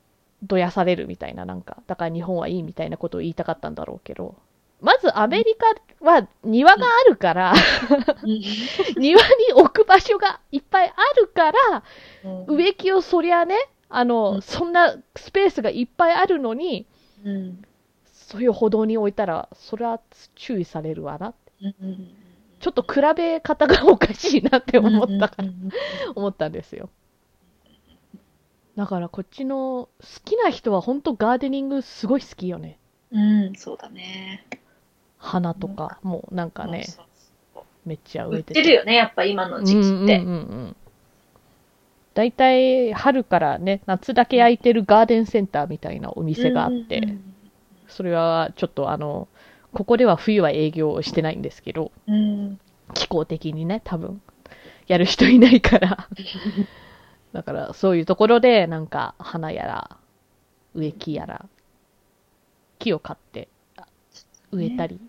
[0.43, 4.35] どやされるみたいな、なんか、だから日本はいいみたいなことを言いたかったんだろうけど、
[4.79, 7.53] まずアメリカは庭があるから、
[8.97, 11.83] 庭に置く場所がいっぱいあるから、
[12.47, 13.55] 植木をそりゃね、
[13.89, 14.41] あの、うん。
[14.41, 16.85] そんなスペースがいっぱいあるのに、
[17.23, 17.63] うん。
[18.05, 19.99] そういう歩道に置いたら、それは
[20.35, 21.33] 注意されるわな。
[21.61, 22.16] うん
[22.59, 25.69] ちょっと比べ方がおかしいなって思ったから、うん
[26.15, 26.89] 思ったんですよ。
[28.75, 29.89] だからこっちの好
[30.23, 32.79] きな人は本当ガーデニングすごい好きよね。
[33.11, 34.45] うん、そうだね。
[35.17, 37.05] 花とか、もうなんかね、そう
[37.53, 39.87] そうめっちゃ植えててるよね、やっぱ今の時期って。
[39.87, 40.21] うんうんうんう
[40.67, 40.75] ん。
[42.13, 47.33] だいたい春からね、夏だけ開いてるガーデンセンターみたいなお店があって、うん
[47.87, 49.27] それはちょっとあの、
[49.73, 52.59] ここでは冬は営業してないんですけど、うん
[52.93, 54.21] 気候的にね、多分、
[54.87, 56.07] やる人いないから。
[57.33, 59.97] だから、そういうところで、なんか、花やら、
[60.73, 61.49] 植木やら、
[62.79, 63.49] 木を買って、
[64.51, 65.01] 植えたり、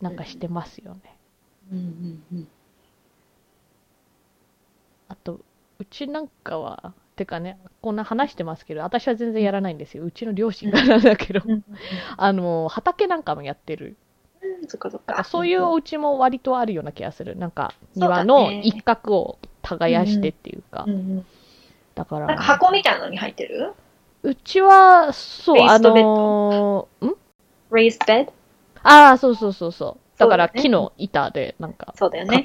[0.00, 1.18] なんかしてますよね。
[1.70, 2.48] うんうんうん
[5.08, 5.40] あと、
[5.78, 10.04] うちなんかは、てかね、こんな話してますけど、私は全然やらないんですよ。
[10.04, 11.40] うちの両親がなんだけど、
[12.16, 13.86] あの、畑なんかもやってる。
[13.86, 13.96] うん
[15.24, 17.36] そういうお家も割とあるような気がする。
[17.36, 20.84] なんか、庭の一角を耕してっていうか
[21.94, 23.72] だから、なんか箱みたいなのに入ってる？
[24.22, 27.16] うちは、そう、あのーん
[27.70, 28.28] ?raised bed?
[28.82, 30.18] ああ、そうそうそうそう。
[30.18, 32.42] だから木の板で、なんか、そうだよね。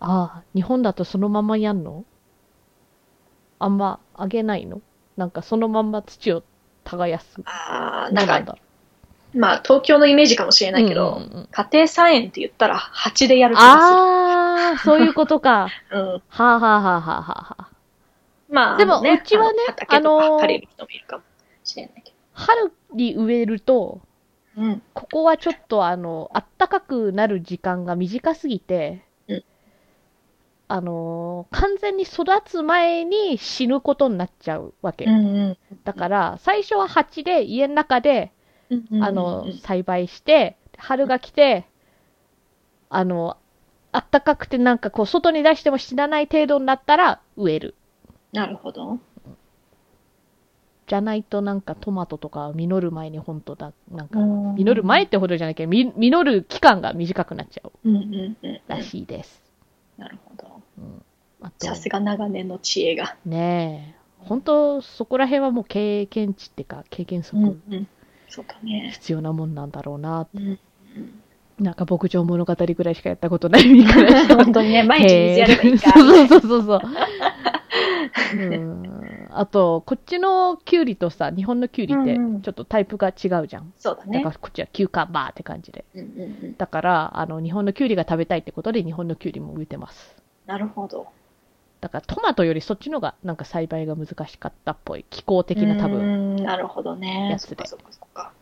[0.00, 2.04] ああ、日本だとそのままやんの？
[3.58, 4.80] あんまあげないの？
[5.16, 6.42] なんかそのまんま土を
[6.84, 7.40] 耕す。
[7.44, 8.58] ああ、ななんんか、だ
[9.34, 15.68] まあ東京のイメージかもしれないけど、うんうんうん家庭菜園って言ったら鉢でやる気がああ、そういうことか。
[15.90, 16.00] する。
[16.00, 16.06] うん。
[16.06, 16.22] は
[16.54, 17.68] あ、はあはあはあはあはあ、
[18.48, 20.38] まあ、でもあのうちはねあの
[22.32, 24.00] 春に植えると、
[24.56, 24.62] ど。
[24.62, 24.82] うん。
[24.94, 29.07] ここはちょっとあの、あったかくなる時間が短すぎて、うん
[30.68, 35.06] あのー完全に育つ前に死ぬことになっちゃうわけ。
[35.06, 38.32] うんだから、最初は鉢で家の中で、
[38.70, 39.02] うん。
[39.02, 41.66] あの、栽培して、春が来て、
[42.90, 43.38] あの、
[43.92, 47.74] あったかくてなんかこう、外に出しても死なない程度になったら植える。
[48.32, 48.98] なるほど。
[50.86, 58.60] じゃないとなんかトマトとか実る前に本当だ、なんか、うん実る前ってほどじゃないけど、み実る期間が短くなっちゃううんうんうん。
[58.68, 59.42] らしいです。
[59.96, 60.57] なるほど。
[61.58, 63.16] さすが長年の知恵が。
[63.24, 67.88] ねえ、本当そこら辺はもう経験値っていうか、経験則うん。
[68.28, 68.90] そうだね。
[68.92, 70.26] 必要なもんなんだろうな。
[70.34, 70.58] うん。
[71.58, 75.92] なんか牧場物語ぐらいしかやったことない身からして本当にね、毎日水やればいいか。
[75.92, 76.80] そうそうそうそう。
[78.38, 83.72] うんあと、こっちのキュウリとさ、日本のキュウリってうんうんちょっとタイプが違うじゃん。
[83.76, 84.38] そうだねだから。
[84.38, 85.84] こっちはキューカンバーって感じで。
[85.94, 86.56] うんうんうん。
[86.56, 90.16] だから、あの、日本のキュウリが食べたいってことで日本のキュウリも植えてます。
[90.48, 91.06] なるほど。
[91.82, 95.04] だからトマトよりそっちのがなんか栽培が難しかったっぽい。
[95.10, 96.36] 気候的な多分。
[96.36, 96.44] 分。
[96.44, 97.28] なるほどね。
[97.30, 98.32] やつでそっかそっかそっか。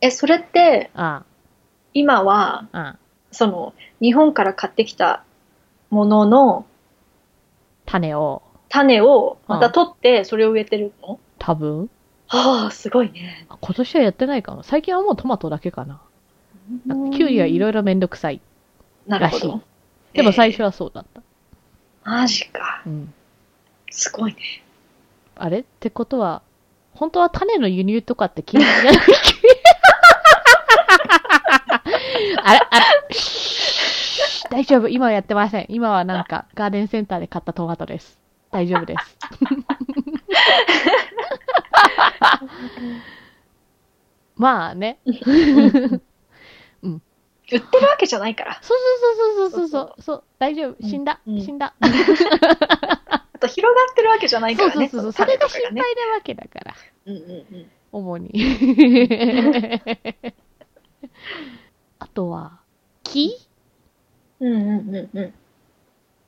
[0.00, 1.24] え、それって、あ
[1.92, 2.96] 今は、あ。
[3.32, 5.24] その、日本から買ってきた
[5.90, 6.64] ものの
[7.84, 11.18] 種を、種をまた取って、それを植えてるの？
[11.40, 11.90] 多分
[12.28, 13.46] はあ、すごいね。
[13.48, 14.62] あ今年はやってないかな。
[14.62, 16.00] 最近はもうトマトだけかな。
[16.86, 18.40] なんかキュウリはいろいろめんどくさい。
[19.08, 19.62] らしなるほど。
[20.12, 20.66] でも最初は。
[20.66, 21.22] はそうだった。
[22.04, 22.82] マジか。
[22.86, 23.12] うん。
[23.90, 24.38] すごいね。
[25.36, 26.42] あれってことは、
[26.94, 28.98] 本当は種の輸入とかって禁止じゃない
[32.42, 32.84] あれあれ
[34.50, 34.88] 大丈夫？
[34.88, 35.66] 今はやってません。
[35.68, 38.18] 今はなんかガーデンセンターで買ったトマトです。
[38.50, 39.16] 大丈夫です。
[44.36, 44.98] まあね。
[47.50, 48.58] 売ってるわけじゃないから。
[48.62, 48.84] そうそ
[49.44, 50.02] うそうそうそうそう。
[50.02, 50.76] そう大丈夫。
[50.86, 51.20] 死んだ。
[51.26, 51.74] うん死んだ。
[51.80, 51.88] あ
[53.38, 54.88] と広がってるわけじゃないからね。
[54.88, 55.24] そうそうそう。
[55.24, 55.82] それが心配なね。
[56.14, 56.74] わけだから。
[57.06, 57.24] うんうんう
[57.58, 57.70] ん。
[57.92, 58.32] 主に。
[61.98, 62.60] あとは、
[63.02, 63.34] 木？
[64.40, 65.34] うんうんうんうん。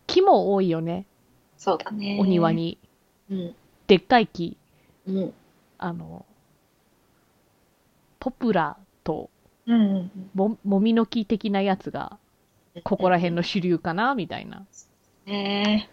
[0.06, 1.06] 木も多いよね。
[1.56, 2.18] そうだね。
[2.20, 2.52] お庭。
[2.52, 2.78] に。
[3.30, 3.54] うん。
[3.86, 4.56] でっかい木。
[5.06, 5.34] うん。
[5.78, 6.24] あの、
[8.18, 9.30] ポプラと
[9.70, 10.10] うん。
[10.34, 12.18] ももみの木的なやつが、
[12.84, 14.66] ここら辺の主流かなみたいな。
[15.26, 15.88] ね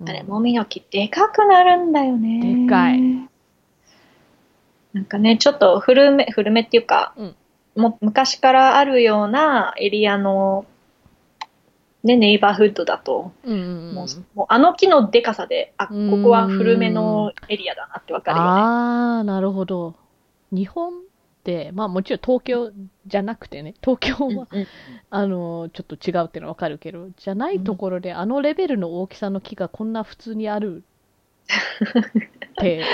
[0.00, 2.64] うんあれ、もみの木でかくなるんだよね。
[2.64, 3.00] でかい。
[4.92, 7.36] なんかね、ちょっと古め、古めっていうか、うん
[7.76, 10.66] もう昔からあるようなエリアの、
[12.02, 18.50] ね、ネイバーフッドだと、うんうんうんもうもうあの木のでかさで、あ、こうんこは古めのエリアだなってわかるよね。
[18.50, 18.54] あ
[19.20, 19.94] あ、なるほど。
[20.50, 20.92] 日本
[21.74, 22.72] まあもちろん東京
[23.06, 24.66] じゃなくてね、東京は、うんうん
[25.10, 30.82] あの、ちょっと違うっていうのはわかるけど、じゃないところで、あのレベルの大きさの木がこんな普通にある
[32.50, 32.84] って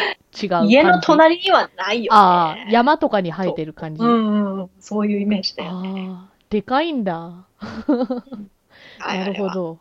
[0.42, 0.66] 違う。
[0.66, 2.16] 家の隣にはないよね。
[2.16, 4.02] ああ、山とかに生えてる感じ。
[4.02, 6.07] うんうんうん、そういうイメージだよね。
[6.11, 7.46] ああ、でかいんだ。
[7.57, 9.48] はい なるほ。
[9.50, 9.78] ど。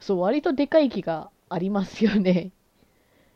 [0.00, 2.50] そう、割とでかい木がありますよね。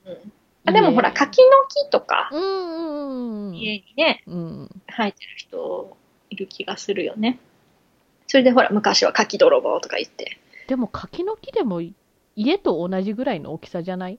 [0.04, 0.32] うん
[0.66, 1.48] あでもほら、家柿の
[1.86, 3.54] 木とか、うんうんうん。
[3.56, 4.70] 家にね、うん。
[4.88, 5.96] 生えてる人
[6.28, 7.38] いる気がするよね。
[8.26, 10.38] それでほら、昔は柿泥棒とか言って。
[10.68, 11.80] でも柿の木でも
[12.36, 14.18] 家と同じぐらいの大きさじゃない？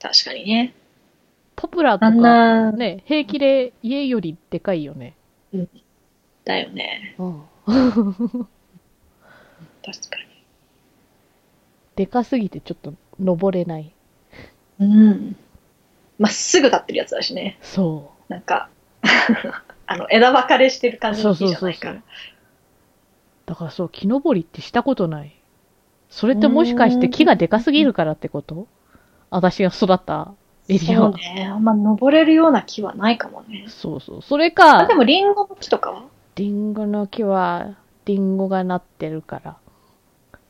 [0.00, 0.74] 確かにね。
[1.56, 5.16] ポプラとか、な、ね、平気で家よりでかいよね。
[6.44, 7.16] だよね。
[7.18, 7.42] うん。
[7.66, 8.00] 確
[10.10, 10.44] かに。
[11.96, 13.95] でかすぎてちょっと登れない。
[14.80, 15.36] うん。
[16.18, 17.58] まっすぐ立ってるやつだしね。
[17.62, 18.68] そなんか、
[19.86, 21.00] あの、枝分かれしてるう。
[21.00, 22.02] 感じの木じゃないからそう。。
[23.46, 25.32] だからそう、木登りってしたことない。
[26.08, 28.66] それってもしかして木がでかすぎるからってこと？
[29.30, 30.32] 私が育った
[30.68, 31.12] エリアは。
[31.12, 31.46] そうね。
[31.52, 33.64] あんま登れるような木はないかもね。
[33.68, 34.22] そうそう。
[34.22, 36.04] それあ、かで、もリンゴの木とかは？
[36.36, 37.74] リンゴの木は、
[38.04, 39.56] リンゴがなってるから、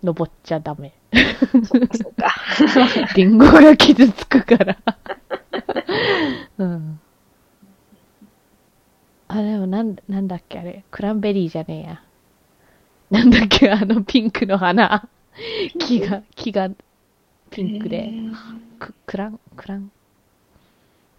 [0.02, 0.92] 登っちゃダメ。
[1.64, 2.34] そうか、そうか。
[3.14, 4.76] リンゴが傷つくから。
[6.58, 7.00] うん。
[9.28, 10.84] あ、でもなん、なんだっけあれ？
[10.90, 12.02] クランベリーじゃねえや。
[13.10, 13.70] なんだっけ？
[13.70, 15.08] あのピンクの花。
[15.78, 16.70] 木が、木が
[17.50, 18.12] ピンクで。
[18.78, 19.90] ククラン、クラン、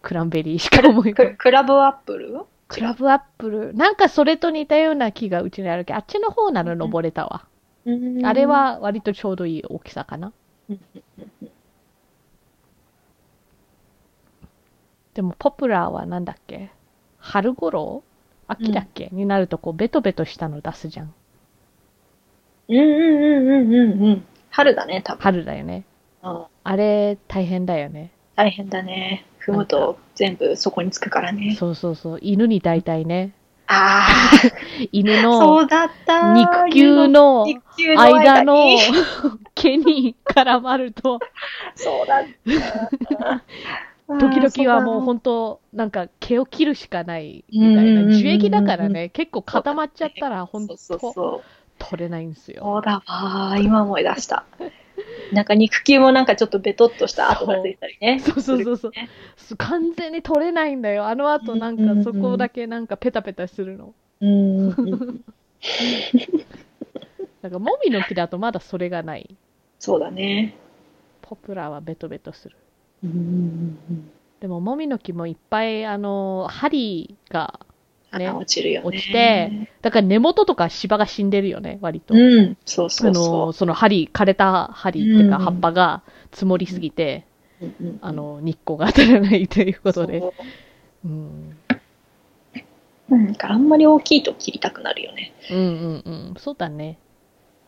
[0.02, 2.46] クランベリーしか思い浮かククラブアップル？
[2.68, 3.74] クラブアップル。
[3.76, 7.46] なんかそれと似たような木がうちにあるけど、あっちの方なら登れたわ。
[8.24, 10.34] あれ、は割とちょうどいい大きさかな。
[15.14, 16.70] でもポプラーはなんだっけ？
[17.18, 18.04] 春頃
[18.48, 21.14] 秋だっけ、になるとこうベトベトしたの出すじゃん。
[22.70, 24.26] うんうんうんうんうんうん。
[24.50, 25.22] 春だね、多分。
[25.22, 25.86] 春だよね。
[26.24, 28.12] うんあれ大変だよね。
[28.36, 29.26] 大変だね。
[29.40, 31.56] 踏むと全部そこにつくからね。
[31.58, 32.20] そうそうそう。
[32.22, 33.34] 犬に大体ね。
[33.68, 34.08] あ
[34.92, 35.62] 犬あ、そ
[37.08, 37.46] の。
[37.46, 38.56] 肉球の間の。
[39.56, 41.20] 毛に絡まると、
[41.76, 42.24] そうだっ
[43.20, 43.44] た。
[44.08, 48.14] 時々はもうん本当なんか毛を切るしかないみたいな。
[48.14, 51.44] 樹液だからね、結構固まっちゃったら本当。
[51.80, 52.62] 取れないんですよ。
[52.64, 53.62] そうだわー。
[53.62, 54.46] 今思い出した。
[55.32, 58.20] なんか肉球もなんかちょっとベトっとした跡がついたりね。
[58.20, 59.10] そうそうそうそうね
[59.58, 61.08] 完全に取れないんだよ。
[61.08, 63.94] あの後なんかそこだけなんかペタペタするの。
[64.22, 64.68] うん。
[67.42, 69.36] なんかもみの木だとまだそれがない。
[69.80, 70.58] そうだね。
[71.22, 72.56] ポプラはベトベトする。
[73.04, 77.60] うんでももみの木もいっぱいあの、針が、
[78.14, 78.88] ね花落ちるよね。
[78.88, 79.52] 落ちて、
[79.82, 82.14] だから根元とか芝が死んでるよね、割と。
[82.14, 87.26] うん、そうそあうその、その針、枯れた針っていうかうん葉っぱが積もりすぎて、
[87.62, 87.66] う。
[87.66, 90.20] うんうんあ、の、日光が当たらないということで。
[90.20, 90.34] そう
[91.06, 91.58] うん。
[93.10, 95.34] なんかあんまり大きいと切りたくなるよね。
[95.52, 96.34] うんうんうん。
[96.38, 96.98] そうだね。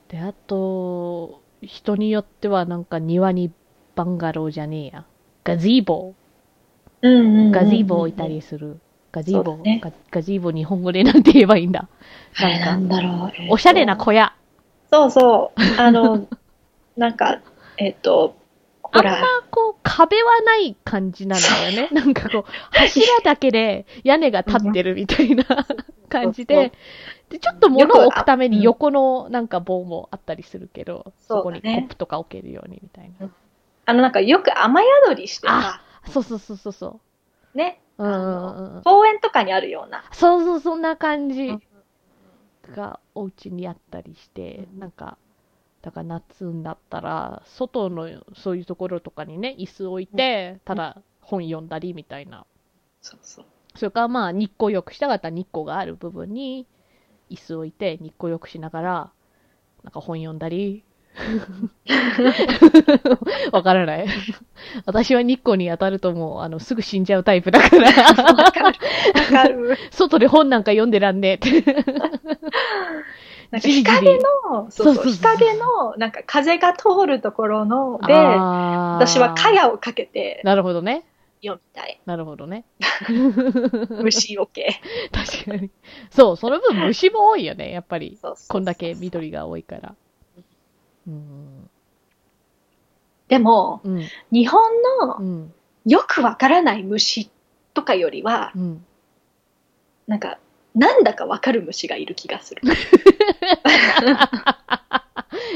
[0.09, 3.51] で、あと、人によってはなんか庭に
[3.95, 5.05] バンガローじゃねえや。
[5.43, 6.13] ガジーボ
[7.01, 8.79] うんうんうんうんガジーボ置いたりする。
[9.11, 11.87] ガジーボ、ねガガジーボ日本語でなんて言えばいいんだ。
[12.39, 13.31] なんんだろう。
[13.35, 14.33] えーとおしゃれな小屋。
[14.91, 15.81] そうそう。
[15.81, 16.27] あの、
[16.97, 17.41] なんか、
[17.77, 18.35] えっと、
[18.81, 21.89] ほあんまら、こう壁はない感じなんだよね。
[21.91, 25.45] なんかこう、柱だけで屋根が立ってるみたいな
[26.09, 26.71] 感じで、
[27.29, 33.29] で、ちょっと物を置くために横のなんか棒もあったりするけど、そこにコップとか置けるようにみたいな。
[33.85, 36.99] あの、なんかよく雨宿りしてさ、そうそうそうそうそ
[37.53, 37.57] う。
[37.57, 38.81] ね、うん。
[38.83, 40.03] 公園とかにあるような。
[40.13, 41.61] そうそう、そんな感じうん
[42.75, 45.17] がお家にあったりして、なんか、
[45.81, 52.45] だから夏になったら、外のそういうところとかにね、椅子置いて、ただ本読んだりみたいな。
[53.01, 53.45] そうそう。
[53.75, 56.67] それからまあ日光浴したかったら日光がある部分に
[57.29, 59.11] 椅子置いて日光浴しながら、
[59.83, 60.83] なんか本読んだり、
[63.51, 64.07] わからない。
[64.85, 67.93] 私は日光に当たるともう、あの、すぐ死んじゃうタイプだから、わ
[68.51, 68.65] かる。
[68.65, 68.73] わ
[69.31, 69.77] かる。
[69.91, 71.63] 外で本なんか読んでらんねえって。
[73.51, 81.05] なんか日陰の、そうそう、日陰の、なんか風が通るところので、私は蚊帳をかけてなるほどね。
[81.41, 82.01] 読みたい。
[82.05, 82.65] なるほどね。
[84.03, 84.81] 虫よけ。
[85.11, 85.71] 確かに。
[86.11, 88.17] そう、その分虫も多いよね、やっぱり。
[88.21, 89.95] そうそうそうこんだけ緑が多いから。
[91.09, 91.69] うん。
[93.27, 94.05] でも、うん。
[94.31, 95.53] 日本うのん。
[95.85, 97.29] よくわからない虫
[97.73, 98.85] とかよりは、うん。
[100.07, 100.37] なんか、
[100.75, 102.61] なんだかわかる虫がいる気がする。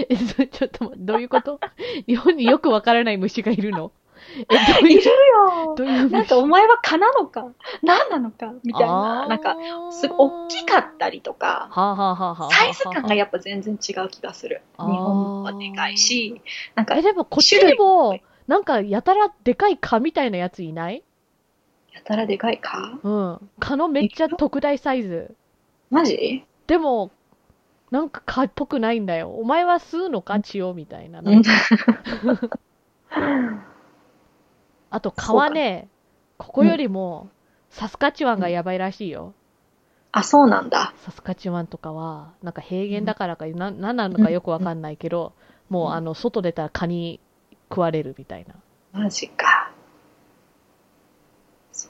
[0.10, 1.60] え、そちょっとどういうこと？
[2.08, 3.92] 日本によくわからない虫がいるの？
[4.50, 5.76] え、どう いるよ。
[5.76, 7.48] どういう虫なんかお前は蚊なのか？
[7.82, 8.54] 何なのか？
[8.64, 9.28] みたいな。
[9.28, 9.56] なんか、
[9.92, 14.62] すごい大きかったりとか、はあ、はあはサイズ感がやっぱ全然違う気がする。
[14.78, 16.42] 日本はでかいし、
[16.76, 21.04] なんか、え、でもこっちにも、なんかやたらでかい蚊みたいなやついない？
[21.94, 23.50] やたらでかいかうん。
[23.60, 25.36] 蚊のめっちゃ特大サイズ。
[25.92, 26.44] マジ？
[26.68, 27.12] でも、
[27.92, 29.30] なんか蚊っぽくないんだよ。
[29.30, 30.40] お前は吸うのか？
[30.40, 30.74] 血を？
[30.74, 31.22] みたいな。
[34.94, 35.88] うんあと蚊はね、
[36.38, 37.30] ここよりも、
[37.70, 39.34] サスカチワンがやばいらしいよ。
[40.12, 40.94] あ、そうなんだ。
[40.98, 45.34] サスカチワンとかは、なんか平原だからか、な、なんなのかよくわかんないけど、
[45.70, 47.20] もうあの、外出たら蚊に
[47.70, 48.54] 食われるみたいな。
[48.92, 49.72] マジか。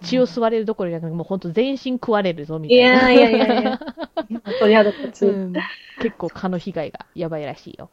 [0.04, 3.12] 血を吸われるどころじゃなくて、もうほんと全身食われるぞみたいいな。
[3.12, 3.80] やいやいやいや。
[4.60, 5.26] 鳥肌立つ。
[5.26, 5.54] うん、
[6.00, 7.90] 結構蚊の被害がやばいらしいよ。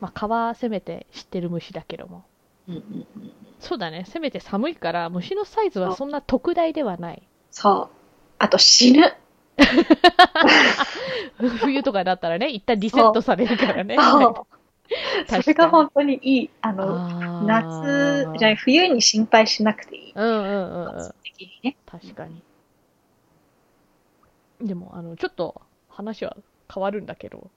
[0.00, 2.24] まあ蚊はせめて知ってる虫だけども。
[2.68, 3.32] うんうんうん
[3.62, 4.04] そうだね。
[4.08, 7.22] せめて寒いから、虫のサイズはそんな特大ではない。
[7.52, 7.96] そう。
[8.38, 9.14] あと死ぬ。
[11.60, 13.96] 冬とかだったらね、一旦リセットされるからね。
[13.96, 14.46] そ
[15.46, 16.50] れが本当にいい。
[16.60, 20.12] あの、夏、じゃない冬に心配しなくていい。
[20.12, 20.38] うんうんう
[20.78, 21.14] んうん。
[21.22, 21.76] 的にね。
[21.86, 22.42] 確かに。
[24.60, 26.36] でも、あの、ちょっと話は
[26.72, 27.48] 変わるんだけど、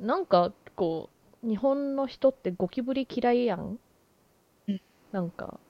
[0.00, 1.10] なんか、こ
[1.42, 3.78] う、日本の人ってゴキブリ嫌いやん
[5.14, 5.60] なんか、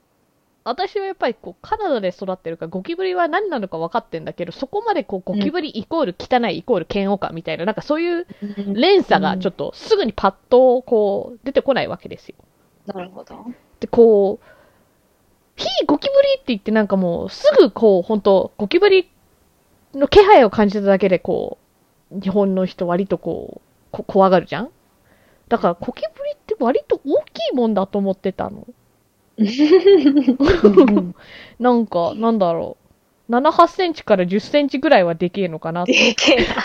[0.64, 8.26] 私はやっぱりこう、カナダで育ってるから、ゴキブリは何なのか分かってんだけど、そこまでこう、ゴキブリイコール汚いイコール嫌悪感みたいな、なんかそういう
[8.72, 12.36] 連鎖がちょっとすぐにパッとこう、出てこないわけですよ。
[12.86, 13.44] なるほど。
[13.80, 14.46] で、こう、
[15.56, 19.10] 非ゴキブリって言ってなんかもう、すぐこう、本当ゴキブリ
[19.92, 21.58] の気配を感じただけでこ
[22.10, 24.70] う、日本の人割とこう、こ怖がるじゃん？
[25.48, 28.66] だから、ゴキブリって割と大きいもんだと思ってたの。
[31.58, 32.76] なんか、なんだろ
[33.28, 33.32] う。
[33.32, 35.92] 7、8センチから10センチぐらいはでけえのかなって。
[35.92, 36.54] でけえな。
[36.54, 36.62] だ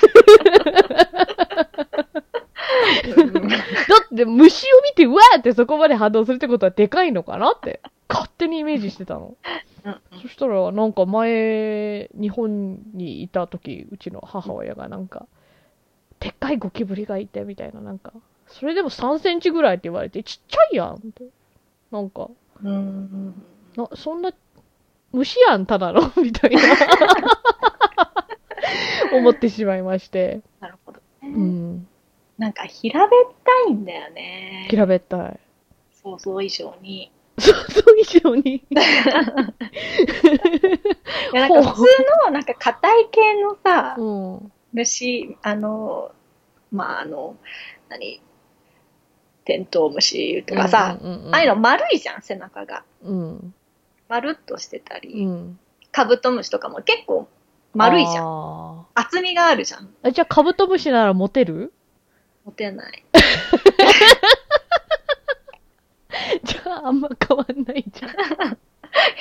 [4.05, 9.35] って虫を見て、うわーってそこまで反応するってことはでかいのかなって、勝手にイメージしてたの。
[10.21, 15.25] そしたら、なんか前、日本にいた時、うちの母親がなんか、
[16.19, 18.13] でっかいゴキブリがいて、みたいな、なんか、
[18.47, 21.23] それでも3センチぐらいって言われて、ちっちゃいやんって。
[21.91, 22.29] なんか、
[22.63, 23.43] うん
[23.75, 24.31] なそんな、
[25.11, 26.61] 虫やん、ただの、 みたいな。
[29.13, 30.41] 思ってしまいまして。
[30.59, 31.31] なるほどうね。
[31.31, 31.87] ん。
[32.37, 34.67] なんか平べったいんだよね。
[34.69, 35.39] 平べったい。
[35.91, 37.11] 想像以上に。
[37.39, 38.55] 想像以上に？
[38.69, 38.69] い
[41.33, 44.51] やなんか普通のなんか硬い系のさ、うん。
[44.73, 46.11] 虫、あの、
[46.71, 47.35] まああの、
[47.89, 48.21] 何、
[49.45, 52.83] テントウムシとかさ、うんうんうん、ああいうの丸いじゃん、背中が。
[53.03, 53.53] うん。
[54.07, 55.59] まるっとしてたうり、ん。
[55.91, 57.27] カブトムシとかも結構
[57.73, 58.25] 丸いじゃん。
[58.25, 58.85] ん。
[58.93, 59.89] 厚みがあるじゃん。
[60.03, 61.73] えじゃあ、カブトムシならモテる？
[62.45, 63.03] 持てない。
[66.43, 68.11] じゃあ、あんま変わんないじゃん。
[68.11, 68.15] い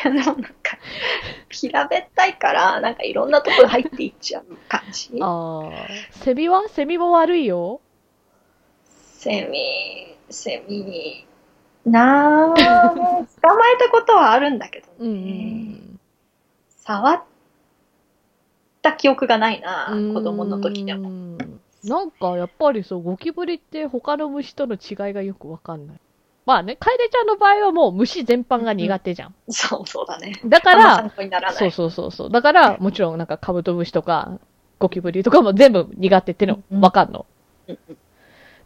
[0.05, 0.79] や、でもなんか、
[1.51, 5.11] 平べったいから、なんかいろんなところ入っていっちゃう感じ。
[5.21, 5.71] ああ。
[6.12, 6.69] セミは？
[6.69, 7.81] セミも悪いよ。
[9.19, 11.27] セミ、セミ、
[11.85, 14.93] なあ、捕まえたことはあるんだけどね。
[15.01, 16.01] うんうん
[16.89, 17.23] 触っ
[18.81, 20.14] た記憶がないな、うん。
[20.14, 21.11] 子供の時でも。
[21.11, 21.39] も。
[21.85, 26.01] なんか、やっぱりそう、ゴキブリって他の虫との違いがよくわかんない。
[26.47, 29.35] まあね、カエデちゃんの場合はもう虫全般が苦手じゃん。
[29.51, 30.41] そうそうだね。
[30.47, 31.11] だから。
[31.53, 32.31] そうそうそうそう。
[32.31, 34.39] だから、もちろんなんかカブトムシとか、
[34.79, 37.27] ゴキブリとかも全部苦手ってのうんわかんの。
[37.66, 37.99] うんうん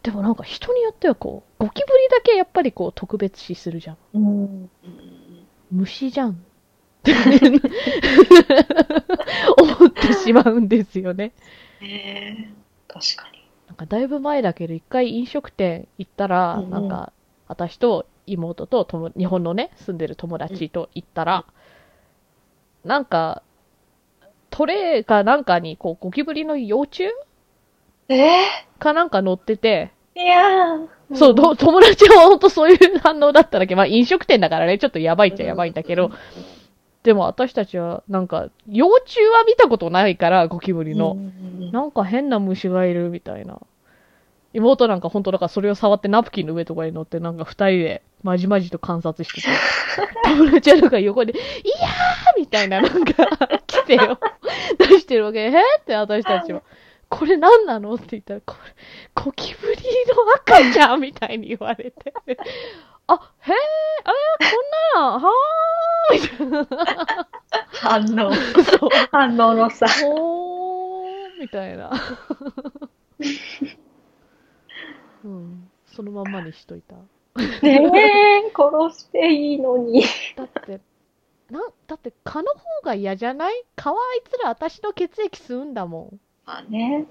[0.03, 3.97] でもなんか人によってはこう、ゴキブリだけやっぱりこう特別視するじゃん。
[4.13, 4.69] うんうん
[5.71, 6.43] 虫じゃん。
[7.03, 7.13] 思
[9.87, 11.33] ってしまうんですよね。
[11.79, 12.49] へえ
[12.87, 13.43] 確かに。
[13.67, 17.11] なんかだいぶ前だけど、一回飲食店行ったら、うんうんなんか、
[17.47, 21.45] 私と妹と友日本のね、住んでる友達と行ったら、
[22.83, 23.41] なんか、
[24.49, 27.05] トレーかなんかに、こう、ゴキブリの幼虫
[28.09, 28.45] え
[28.79, 30.87] かなんか乗ってて、ー、いやー。
[31.15, 36.11] そう、と友達は本当そういう反応だっただけど、まあ飲食店だからね、ちょっとやばいっちゃやばいんだけど、
[37.03, 41.13] でも私たちは、なんか、幼虫は見たことないから、ゴキブリの。
[41.13, 43.59] うんなんか変な虫がいるみたいな。
[44.53, 49.47] 妹なんか本当だからそれを触ってナプキンの上とかに乗ってなんか二人でまじまじと観察してて。
[50.23, 53.25] 友達はなんか横で、いやーみたいななんか
[53.65, 54.19] 来てよ。
[54.77, 55.39] 出してるわけ。
[55.39, 56.61] えって私たちは。
[57.17, 59.81] これ何なのって言ったら、これ、ゴキブリの
[60.35, 62.13] 赤ちゃんみたいに言われて。
[63.07, 64.55] あ、へー、えー、こ
[64.99, 67.27] んなの、はーみたいな。
[67.71, 68.33] 反応。
[68.63, 68.89] そう。
[69.11, 69.87] 反応のさ。
[69.87, 71.91] ほーみたいな。
[75.23, 75.69] うん。
[75.85, 76.95] そのまんまにしといた。
[77.61, 80.03] ねえ、殺していいのに。
[80.35, 80.81] だって、
[81.49, 83.63] なん、だって蚊の方が嫌じゃない？
[83.75, 86.19] 蚊はあいつら私の血液吸うんだもん。
[86.45, 87.05] まあね。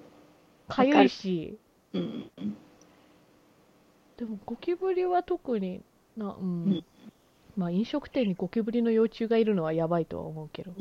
[0.68, 1.58] かゆいし。
[1.92, 2.30] うん。
[4.16, 5.80] でもゴキブリは特に
[6.16, 6.64] な、うん。
[6.64, 6.84] うん
[7.54, 10.72] まあ飲食店にゴキブリの幼虫がいるのはやばいとは思うけど。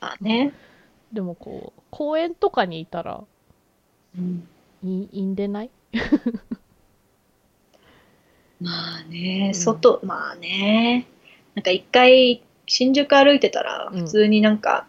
[0.00, 0.54] まあね。
[1.12, 3.22] でもこう、公園とかにいたら、
[4.16, 4.48] うん。
[4.82, 5.70] いいいんでない？
[8.60, 11.06] まあね、うん外、まあね。
[11.54, 14.88] なんか一回、新宿歩いてたら、うん普通になんか、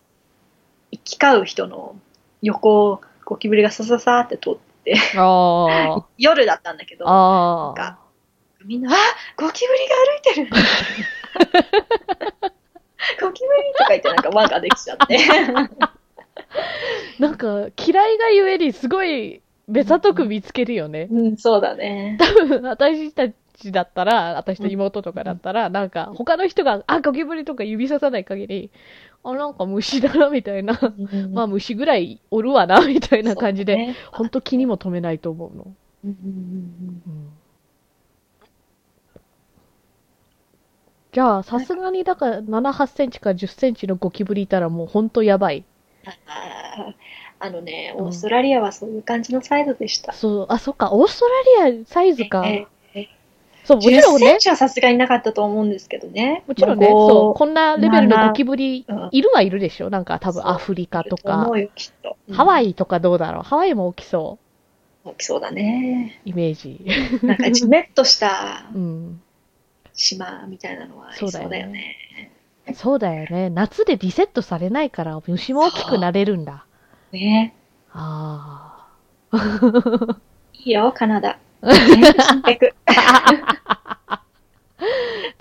[0.91, 1.99] 行き交う人の
[2.45, 4.95] 横をゴキブリがさささって通って。
[6.17, 7.99] 夜だったんだけど、なんか。
[8.63, 8.95] みんな、あ
[9.37, 10.63] ゴキブリが歩いてる
[13.21, 15.19] ゴキブリとか言ってなんか輪ができちゃって。
[17.19, 21.07] なんか、嫌いがゆえにすごい、目ざとく見つけるよね。
[21.11, 22.17] うん、そうだね。
[22.63, 23.27] 私た
[23.57, 28.71] ちだったら、私と妹とかだったら、なんか、他の人が、あ、ゴキブリとか指ささない限り、
[29.23, 30.79] あ、なんか虫だな、みたいな。
[31.33, 33.95] まあ、虫ぐらいおるわな、みたいな感じで、ね。
[34.11, 35.73] ほんと気にも留めないと思うの。
[36.05, 37.29] うんうんうんうん
[41.11, 45.63] じゃあ、さすがに、だから、7、8センチか10センチのゴキブリいたらもうほんとやばい。
[47.39, 50.11] あのね、うんオーストラリアはそういう感じのサイズでした。
[50.11, 51.25] そう、あ、そっか、オースト
[51.63, 52.43] ラリアサイズか。
[52.45, 52.74] ええ
[53.65, 56.43] そう、もち10ろんねセン、チはさすがになかったと思うんですけどね。
[56.47, 61.49] もちろんね、もそう、こんなレベルのゴキブリうん、いるはいるでしょなんか多分アフリカとか。
[62.31, 63.43] ハワイイとかどうだろう？
[63.43, 64.39] ハワイも大きそ
[65.03, 66.21] 大きそうだね。
[66.25, 66.85] う、イメージ。
[67.25, 69.21] なんかじめっとした うん。
[69.93, 72.31] 島みたいなのはありそうだよね。
[72.73, 73.49] そうだよね。
[73.49, 76.65] 夏でリセットされないから、虫も大きくなれるんだ。
[77.11, 77.53] ね
[77.93, 78.87] あ
[80.53, 81.37] いいよ、カナダ。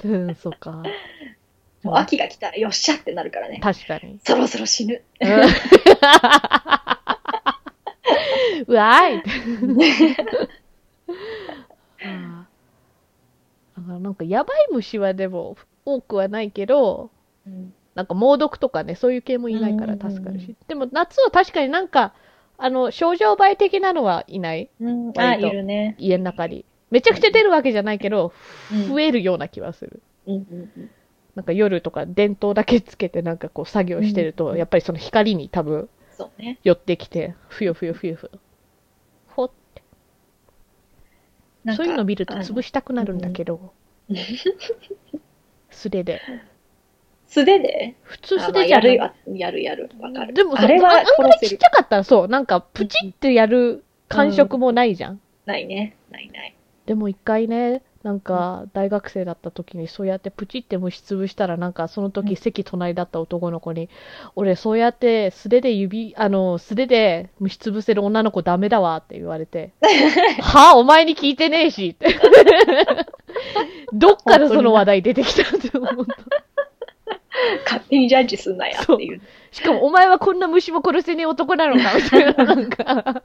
[0.05, 0.83] うん、そうか。
[1.83, 3.61] もう秋が来たらよっしゃってなるからね。
[3.63, 4.19] 確かに。
[4.25, 5.03] そろそろ死ぬ。
[5.21, 5.29] うん
[8.69, 9.23] うわーい
[12.03, 17.11] あーだからなんかやばい虫はでも多くはないけど、
[17.47, 20.57] うんなんか猛毒とかね、そういう系もいないから助かるし。
[20.67, 22.13] でも夏は確かになんか、
[22.57, 24.71] あの、症状倍的なのはいない？
[24.81, 25.97] うん、あ、いるね。
[25.99, 26.65] 家の中に。
[26.91, 28.33] めちゃくちゃ出るわけじゃないけど、
[28.73, 30.03] うん増えるような気はする。
[30.27, 30.91] うんうんうん
[31.35, 36.61] なんか夜とか電灯だけつけてなんかこう作業してると、うんやっぱりその光に多分そうね。
[36.63, 38.31] 寄ってきて、ふよふよふよふよ。
[39.27, 39.83] ほって。
[41.75, 43.73] そういうの見ると潰したくなるんだけど、
[44.09, 44.17] うん
[45.71, 46.21] 素手で。
[47.35, 47.97] 素手で？
[48.03, 48.95] 普通あまあ素手じゃない。
[48.97, 49.91] やるよ、やるやる。
[49.99, 50.35] わかる。
[50.35, 51.67] でもさあれはああんまり殺せるちっち。
[51.67, 55.21] ゃかったらそう、なんかプチってやる感触もないじゃん。
[55.45, 55.97] ないね。
[56.11, 56.55] ないない。
[56.87, 63.89] でも一回ね、なんか大学生だった時にそうやってプチって虫潰したらなんかその時うん席隣だった男の子に、
[64.37, 69.73] 俺そうやって素手で指、あの、素手で虫潰せる女の子ダメだわって言われて、
[70.41, 72.15] はあ、お前に聞いてねえしって。
[73.93, 76.54] どっからその話題出てきたって思った。
[77.65, 79.21] 勝手にジャッジすんなやっていう。
[79.51, 83.23] しかもお前はこんな虫も殺せねえ男なのかみたいな、なんか、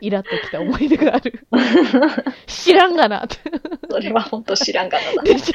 [0.00, 1.46] イラっときた思い出がある。
[2.46, 3.36] 知らんがなって。
[3.90, 5.22] それは本当知らんかったな。
[5.22, 5.54] でしょ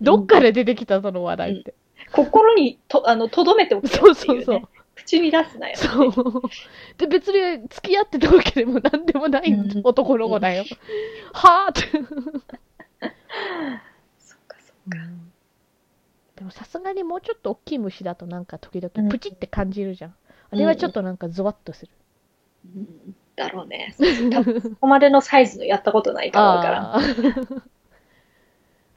[0.00, 1.74] どっから出てきたその話題って。
[2.12, 4.44] 心にと、あの、とどめておけよそうっていう、ね。
[4.44, 4.68] そうそう。
[4.94, 5.76] 口に出すなよ。
[5.76, 6.12] そう。
[6.98, 10.64] で、別に付き合ってたわけでも何でもないうん男の子だよ。
[11.32, 11.88] はぁって。
[14.18, 15.21] そっかそっか。
[16.42, 18.90] でもさすがにもうちょっと大きい虫だとなんか時うん。
[18.96, 20.14] 々プチって感じるじゃん。
[20.50, 21.92] あれはちょっとなんかゾワッとする。
[22.74, 23.14] うん。
[23.36, 23.94] だろうね。
[24.32, 26.98] 多分そこまでのサイズのやったことないからわから。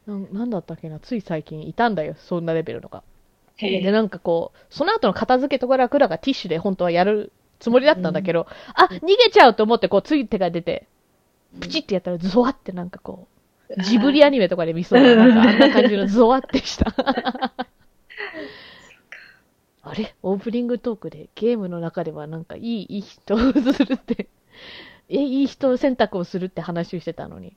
[0.07, 0.99] なんなんだったっけな？
[0.99, 2.15] つい最近いたんだよ。
[2.17, 3.03] そんなレベルのが。
[3.59, 3.91] でへえ。
[3.91, 10.87] なんかこうその後の片付けとか楽らティッシュで本当はやるつもりだったんだけど、あ逃げちゃうと思ってこうつい手が出て
[11.61, 13.34] プチってやったらゾワってなんかこう
[13.79, 16.93] ジブリアニメとかで見そうななんかあんな感じのゾワってした。
[19.81, 20.15] あれ？
[20.23, 24.27] オープニングトークでゲームの中ではなんかいいいい人をするって。
[25.07, 27.55] えいい人選択をするって話をしてたのに。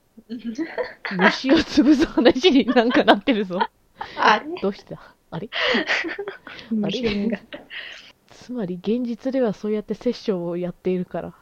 [1.16, 3.58] 虫を潰す話になんかなってるぞ。
[4.16, 4.60] あれ？
[4.60, 5.00] どうした
[5.30, 5.48] あれ？
[6.70, 7.38] 虫が。
[8.30, 11.34] つまり現実ではそうやってセッションをやっているから、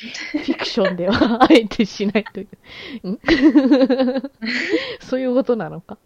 [0.00, 2.46] フィクションではあえてしないとい
[3.04, 3.10] う。
[3.10, 3.18] ん？
[5.00, 5.98] そういうことなのか？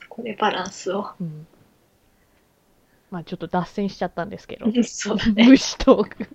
[0.00, 1.10] そこでバランスを。
[1.20, 1.46] うん。
[3.10, 4.66] まあちょっと脱線しちゃったんですけど。
[4.84, 5.46] そうだね。
[5.46, 6.28] 虫トーク。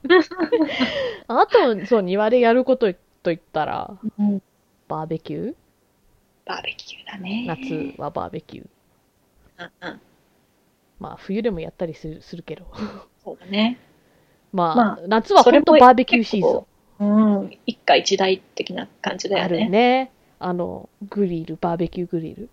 [1.28, 4.42] あと、そう、庭でやることと言ったら、うん
[4.88, 5.56] バーベキュー？
[6.46, 7.46] バーベキューだね。
[7.48, 8.68] 夏はバーベキュー。
[9.82, 10.02] うんうん。
[11.00, 12.66] まあ冬でもやったりするするけど。
[13.24, 13.78] そうだね。
[14.52, 16.70] まあ、まあ夏は本当バーベキューシーズン結。
[17.00, 17.06] う
[17.46, 17.58] ん。
[17.66, 19.70] 一家一台的な感じだよあるね。
[19.70, 20.12] ね。
[20.40, 22.50] あの、グリル、バーベキューグリル。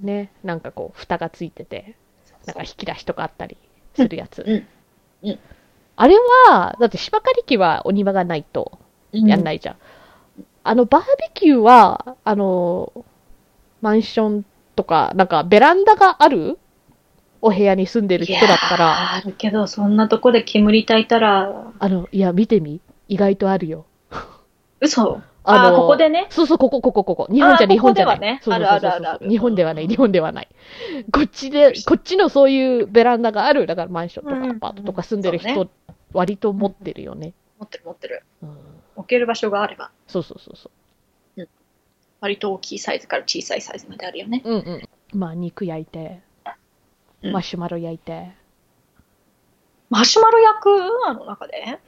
[0.00, 0.30] ね。
[0.42, 1.94] なんかこう、蓋がついてて、
[2.46, 3.56] なんか引き出しとかあったり
[3.94, 4.42] するやつ。
[4.46, 4.66] うん
[5.28, 5.38] うん
[6.00, 6.14] あれ
[6.46, 8.78] は、だって芝刈り機はお庭がないと
[9.10, 9.76] やんないいじゃん。
[10.62, 12.92] あの、バーベキューは、あの、
[13.80, 14.44] マンション
[14.76, 16.56] とか、なんかベランダがある
[17.40, 19.12] お部屋に住んでる人だったら、ら。
[19.14, 22.80] あるけど、そんなとこで煙焚いたら、あの、いや、見てみ？
[23.08, 23.86] 意外とあるよ。
[24.80, 25.20] 嘘？
[25.44, 26.26] あーここでね？
[26.30, 27.28] そうそう、ここ、ここ、ここ。
[27.32, 28.20] 日本じゃ、日本じゃない。
[28.20, 28.40] ね？
[28.46, 30.48] あるあるある日本ではない、日本ではない。
[31.12, 35.68] こっちで、こっちのそういうベランダがある、だからマンションとうんうんうんかアパートとか住んでるそう人、
[36.12, 37.32] 割と持ってるよね。
[37.58, 38.24] 持ってる持ってる。
[38.42, 38.58] うん。
[38.96, 40.70] 置ける場所があれば、そうそうそうそ
[42.20, 44.42] 割と大きいサイズから小さいサイズまであるよね。
[44.44, 44.50] う。
[44.50, 44.60] うんう
[45.14, 45.18] ん。
[45.18, 46.20] まあ、肉焼いて、
[47.22, 48.32] うんマシュマロ焼いて。
[49.90, 50.68] マシュマロ焼く
[51.06, 51.78] あの中で？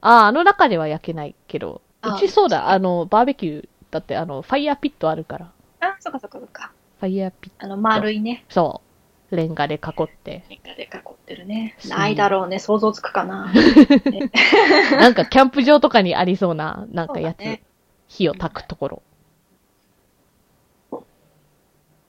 [0.00, 5.52] ああ、あの中では焼けないけど、あうちそうだ、あの、バーベキュー、だって、あの、ファイヤーピットあるから。
[5.80, 6.72] あ、そっかそっかそっか。
[7.00, 8.44] ファイヤーピット、あの、丸いね。
[8.48, 8.82] そ
[9.30, 9.36] う。
[9.36, 10.44] レンガで囲って。
[10.48, 11.76] レンガで囲ってるね。
[11.88, 12.58] ないだろうね。
[12.58, 13.52] 想像つくかな。
[14.98, 17.38] なんか、キャンプ場とかにありそうな、なんかやつ。
[17.40, 17.62] ね
[18.08, 19.02] 火を焚くところ。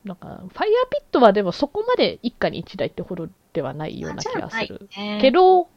[0.04, 4.90] なんか、ファイヤーピットはでもそこまで一家に一台ってほどではないような気がする。
[4.98, 5.70] ねけど、こ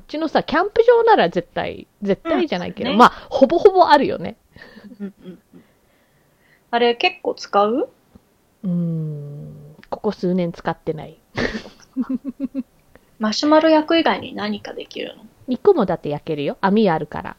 [0.00, 4.36] っちのさ、キャンプ場なら絶対、絶対じゃないけど、うんねまあ、ほぼほぼあるよね。
[5.00, 5.64] うんうんうん
[6.74, 7.90] あれ結構使う？
[8.64, 11.18] うーん、ここ数年使ってない。
[13.18, 15.24] マシュマロ焼く以外に何かできるの？
[15.48, 16.56] 肉もだって焼けるよ。
[16.62, 17.36] 網あるから。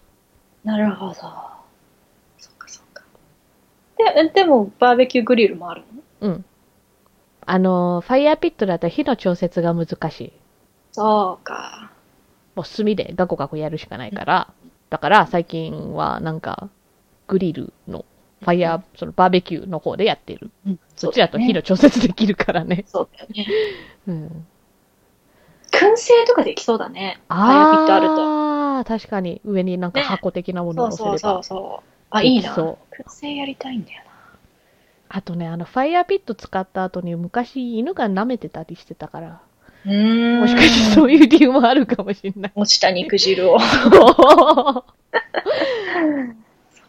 [0.64, 1.14] なるほど。
[1.16, 3.04] そっかそっか。
[3.98, 6.03] で、でもバーベキューグリルもあるの？
[6.24, 6.46] うん。
[7.46, 10.34] あの、ファイヤーピットだと火の調節が難しい。
[10.94, 11.92] そうか。
[12.56, 14.54] もう炭でガコガコやるしかないから、
[14.90, 16.70] だから最近はなんか、
[17.28, 18.06] グリルの、
[18.42, 20.52] ファイヤー、そのバーベキューの方でやってる。
[20.66, 22.86] うんそっちだと火の調節できるからね。
[22.88, 23.48] そうだよね。
[24.08, 24.46] うん。
[25.72, 27.20] 燻製とかできそうだね。
[27.28, 28.14] ファイヤーピットあると。
[28.22, 31.40] ああ、確かに上になんかね箱的なものそうを乗せれば。
[31.40, 31.90] そうそうそう。
[32.12, 32.54] あ、いいな。
[32.54, 34.04] 燻製やりたいんだよ
[35.16, 39.42] あとね、あの、ファイヤーピット使った後に昔犬が舐めてたりしてたから、な。
[39.86, 40.40] うーん。
[40.42, 42.52] もしかしてそういう理由もあるかもしれない。
[42.56, 43.60] 落ちた肉汁を。
[43.60, 43.70] そっ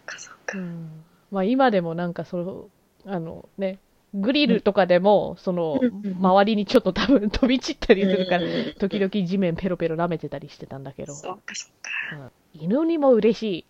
[0.07, 0.59] かそっか。
[0.59, 2.69] うんまあ今でもなんかその、
[3.05, 3.79] あのね、
[4.15, 12.31] グリルとかでも、そのうんうん、周りにちょっと多分飛び散ったりするから、うん時々地面ペロペロ舐めてたりしてたんだけど、そっかそっか。
[12.55, 13.65] 犬にも嬉しい。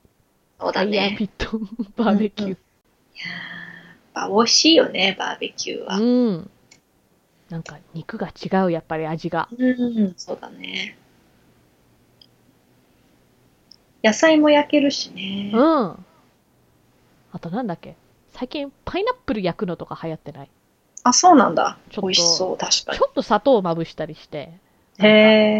[0.60, 1.16] そうだファイヤーね。
[1.16, 1.58] ピット、
[1.96, 2.50] バーベキュー。
[2.50, 3.63] いやーやっ
[4.14, 5.96] ぱ美味しいよね、バーベキューは。
[5.98, 6.50] うん。
[7.50, 9.48] なんか肉が違う、やっぱり味が。
[9.56, 10.96] うん、そうだね。
[14.02, 15.50] 野菜も焼けるしね。
[15.54, 16.04] うん。
[17.32, 17.96] あとなんだっけ？
[18.32, 20.50] 最近パイナップル焼くのとか流行ってない？
[21.04, 21.78] あ、そうなんだ。
[21.90, 24.52] ちょっと美味しそう、確かちょっと砂糖をまぶしたりして、
[24.98, 25.06] に。
[25.06, 25.08] へ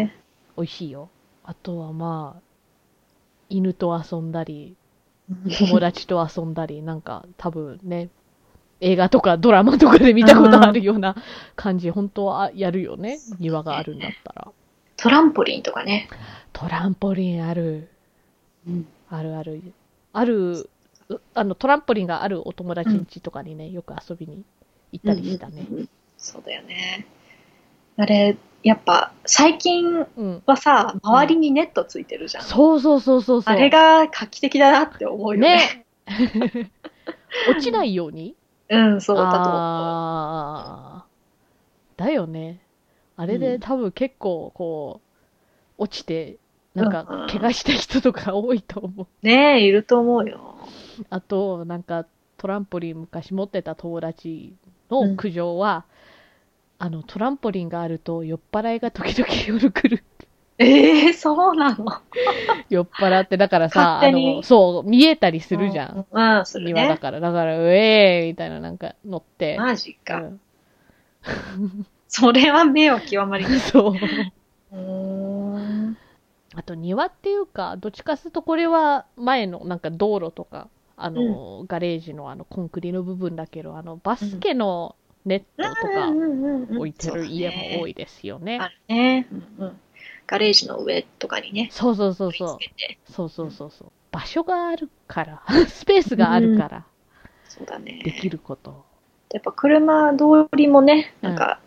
[0.01, 0.13] え。
[0.57, 1.09] 美味しいよ。
[1.43, 2.41] あとはまあ、
[3.49, 4.75] 犬と遊んだり、
[5.59, 8.09] 友達と遊んだり、なんか多分ね、
[8.81, 11.15] 映画とかドラマとかで見たことあるような
[11.55, 13.19] 感じ、本当はやるよね。
[13.39, 14.51] 庭があるんだったら。
[14.97, 16.09] トランポリンとかね。
[16.53, 17.89] トランポリンある。
[18.67, 18.87] うん。
[19.09, 19.61] あるある。
[20.13, 20.69] ある、
[21.09, 24.43] うあの、トランポリンがあるお友達ん家とかにね、よく遊びに
[24.91, 25.65] 行ったりしたね。
[25.69, 27.05] うんうんうんそうだよね。
[27.97, 30.43] あれ、やっぱ最近うん。
[30.45, 32.43] はさ、周りにネットついてるじゃん。
[32.43, 33.53] そうそうそうそうそう。
[33.53, 35.85] あれが画期的だなって思うよね。
[36.07, 36.71] ね。
[37.49, 38.35] 落ちないように
[38.69, 41.05] うん、そうだと
[41.97, 42.59] だよね。
[43.15, 45.01] あれでうん多分結構こ
[45.77, 46.37] う、落ちて、
[46.73, 49.07] なんかうんうん怪我した人とか多いと思う。
[49.25, 50.55] ねえ、いると思うよ。
[51.09, 52.05] あと、なんか
[52.37, 54.55] トランポリン昔持ってた友達
[54.89, 55.85] の苦情は、
[56.77, 60.03] あのトランポリンがあると酔っ払いが時々夜来る。
[60.57, 61.85] ええそうなの？
[62.69, 66.05] 酔っ払って、だからさ、あの、そう、見えたりするじゃん。
[66.11, 66.37] うん。
[66.37, 66.73] うん、するね。
[66.73, 69.57] 庭だから、だから、うえーみたいななんか乗って。
[69.57, 70.17] マジか。
[70.17, 70.39] うん
[72.07, 73.59] それは目を極まりない。
[73.71, 73.93] そう。
[74.71, 75.97] うーん。
[76.55, 84.95] あと庭っていうか、どっちかするとこれは前のなんか道路とか、あの、ガレージのあのコンクリの部分だけど、あのバスケの
[85.25, 86.13] ネットとか
[86.77, 87.91] 置いてる家も多い。
[87.91, 88.59] いですよね。
[88.87, 89.27] ね。
[89.31, 89.79] うんうん。
[90.27, 91.69] ガレージの上とかにね。
[91.71, 92.57] そうそうそうそう
[93.11, 93.91] そうそうそうそう。
[94.11, 96.85] 場所があるから、 スペースがあるから、
[97.47, 98.01] そうだね。
[98.03, 98.85] できること。
[99.31, 100.23] やっぱ車通
[100.55, 101.59] りもね、なんか、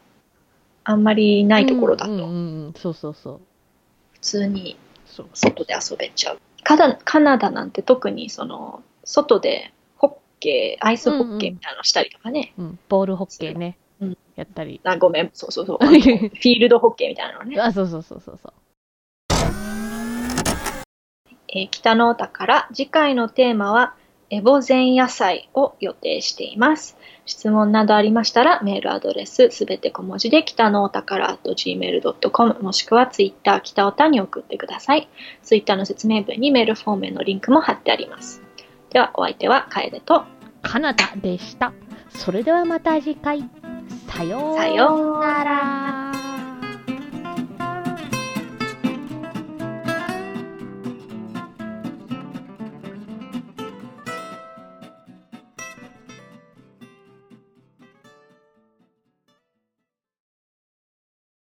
[0.84, 2.28] あんまりないところだと、うんうんう
[2.70, 3.40] ん、そうそうそう。
[4.14, 4.78] 普通に
[5.34, 6.40] 外で遊べちゃう。
[6.64, 12.54] カナカナダなんて特にその、外でホッケー、アイスホッケーみたいなのしたりとかね。
[12.58, 13.87] うん、ボールホッケーね、うん
[14.36, 14.80] やったり。
[14.84, 15.78] あ、ごめん、そうそうそう。
[15.84, 17.60] フィールドホッケーみたいなのね。
[17.60, 18.52] あ、そうそうそうそうそう。
[21.50, 23.94] えー北のお宝、次回のテーマは、
[24.30, 26.98] エボ前野菜を予定しています。
[27.24, 35.08] 質問などありましたら、メールアドレスすべて小文字で北のお宝 gmail.com もしくはツイッター北おたに送ってください。
[35.42, 38.42] ツイッターの説明文にメールフォームへのリンクも貼ってあります。
[38.90, 40.24] では、お相手は楓と、
[40.60, 41.72] カナダでした。
[42.10, 43.48] それではまた次回。
[44.08, 46.07] さようさようなら。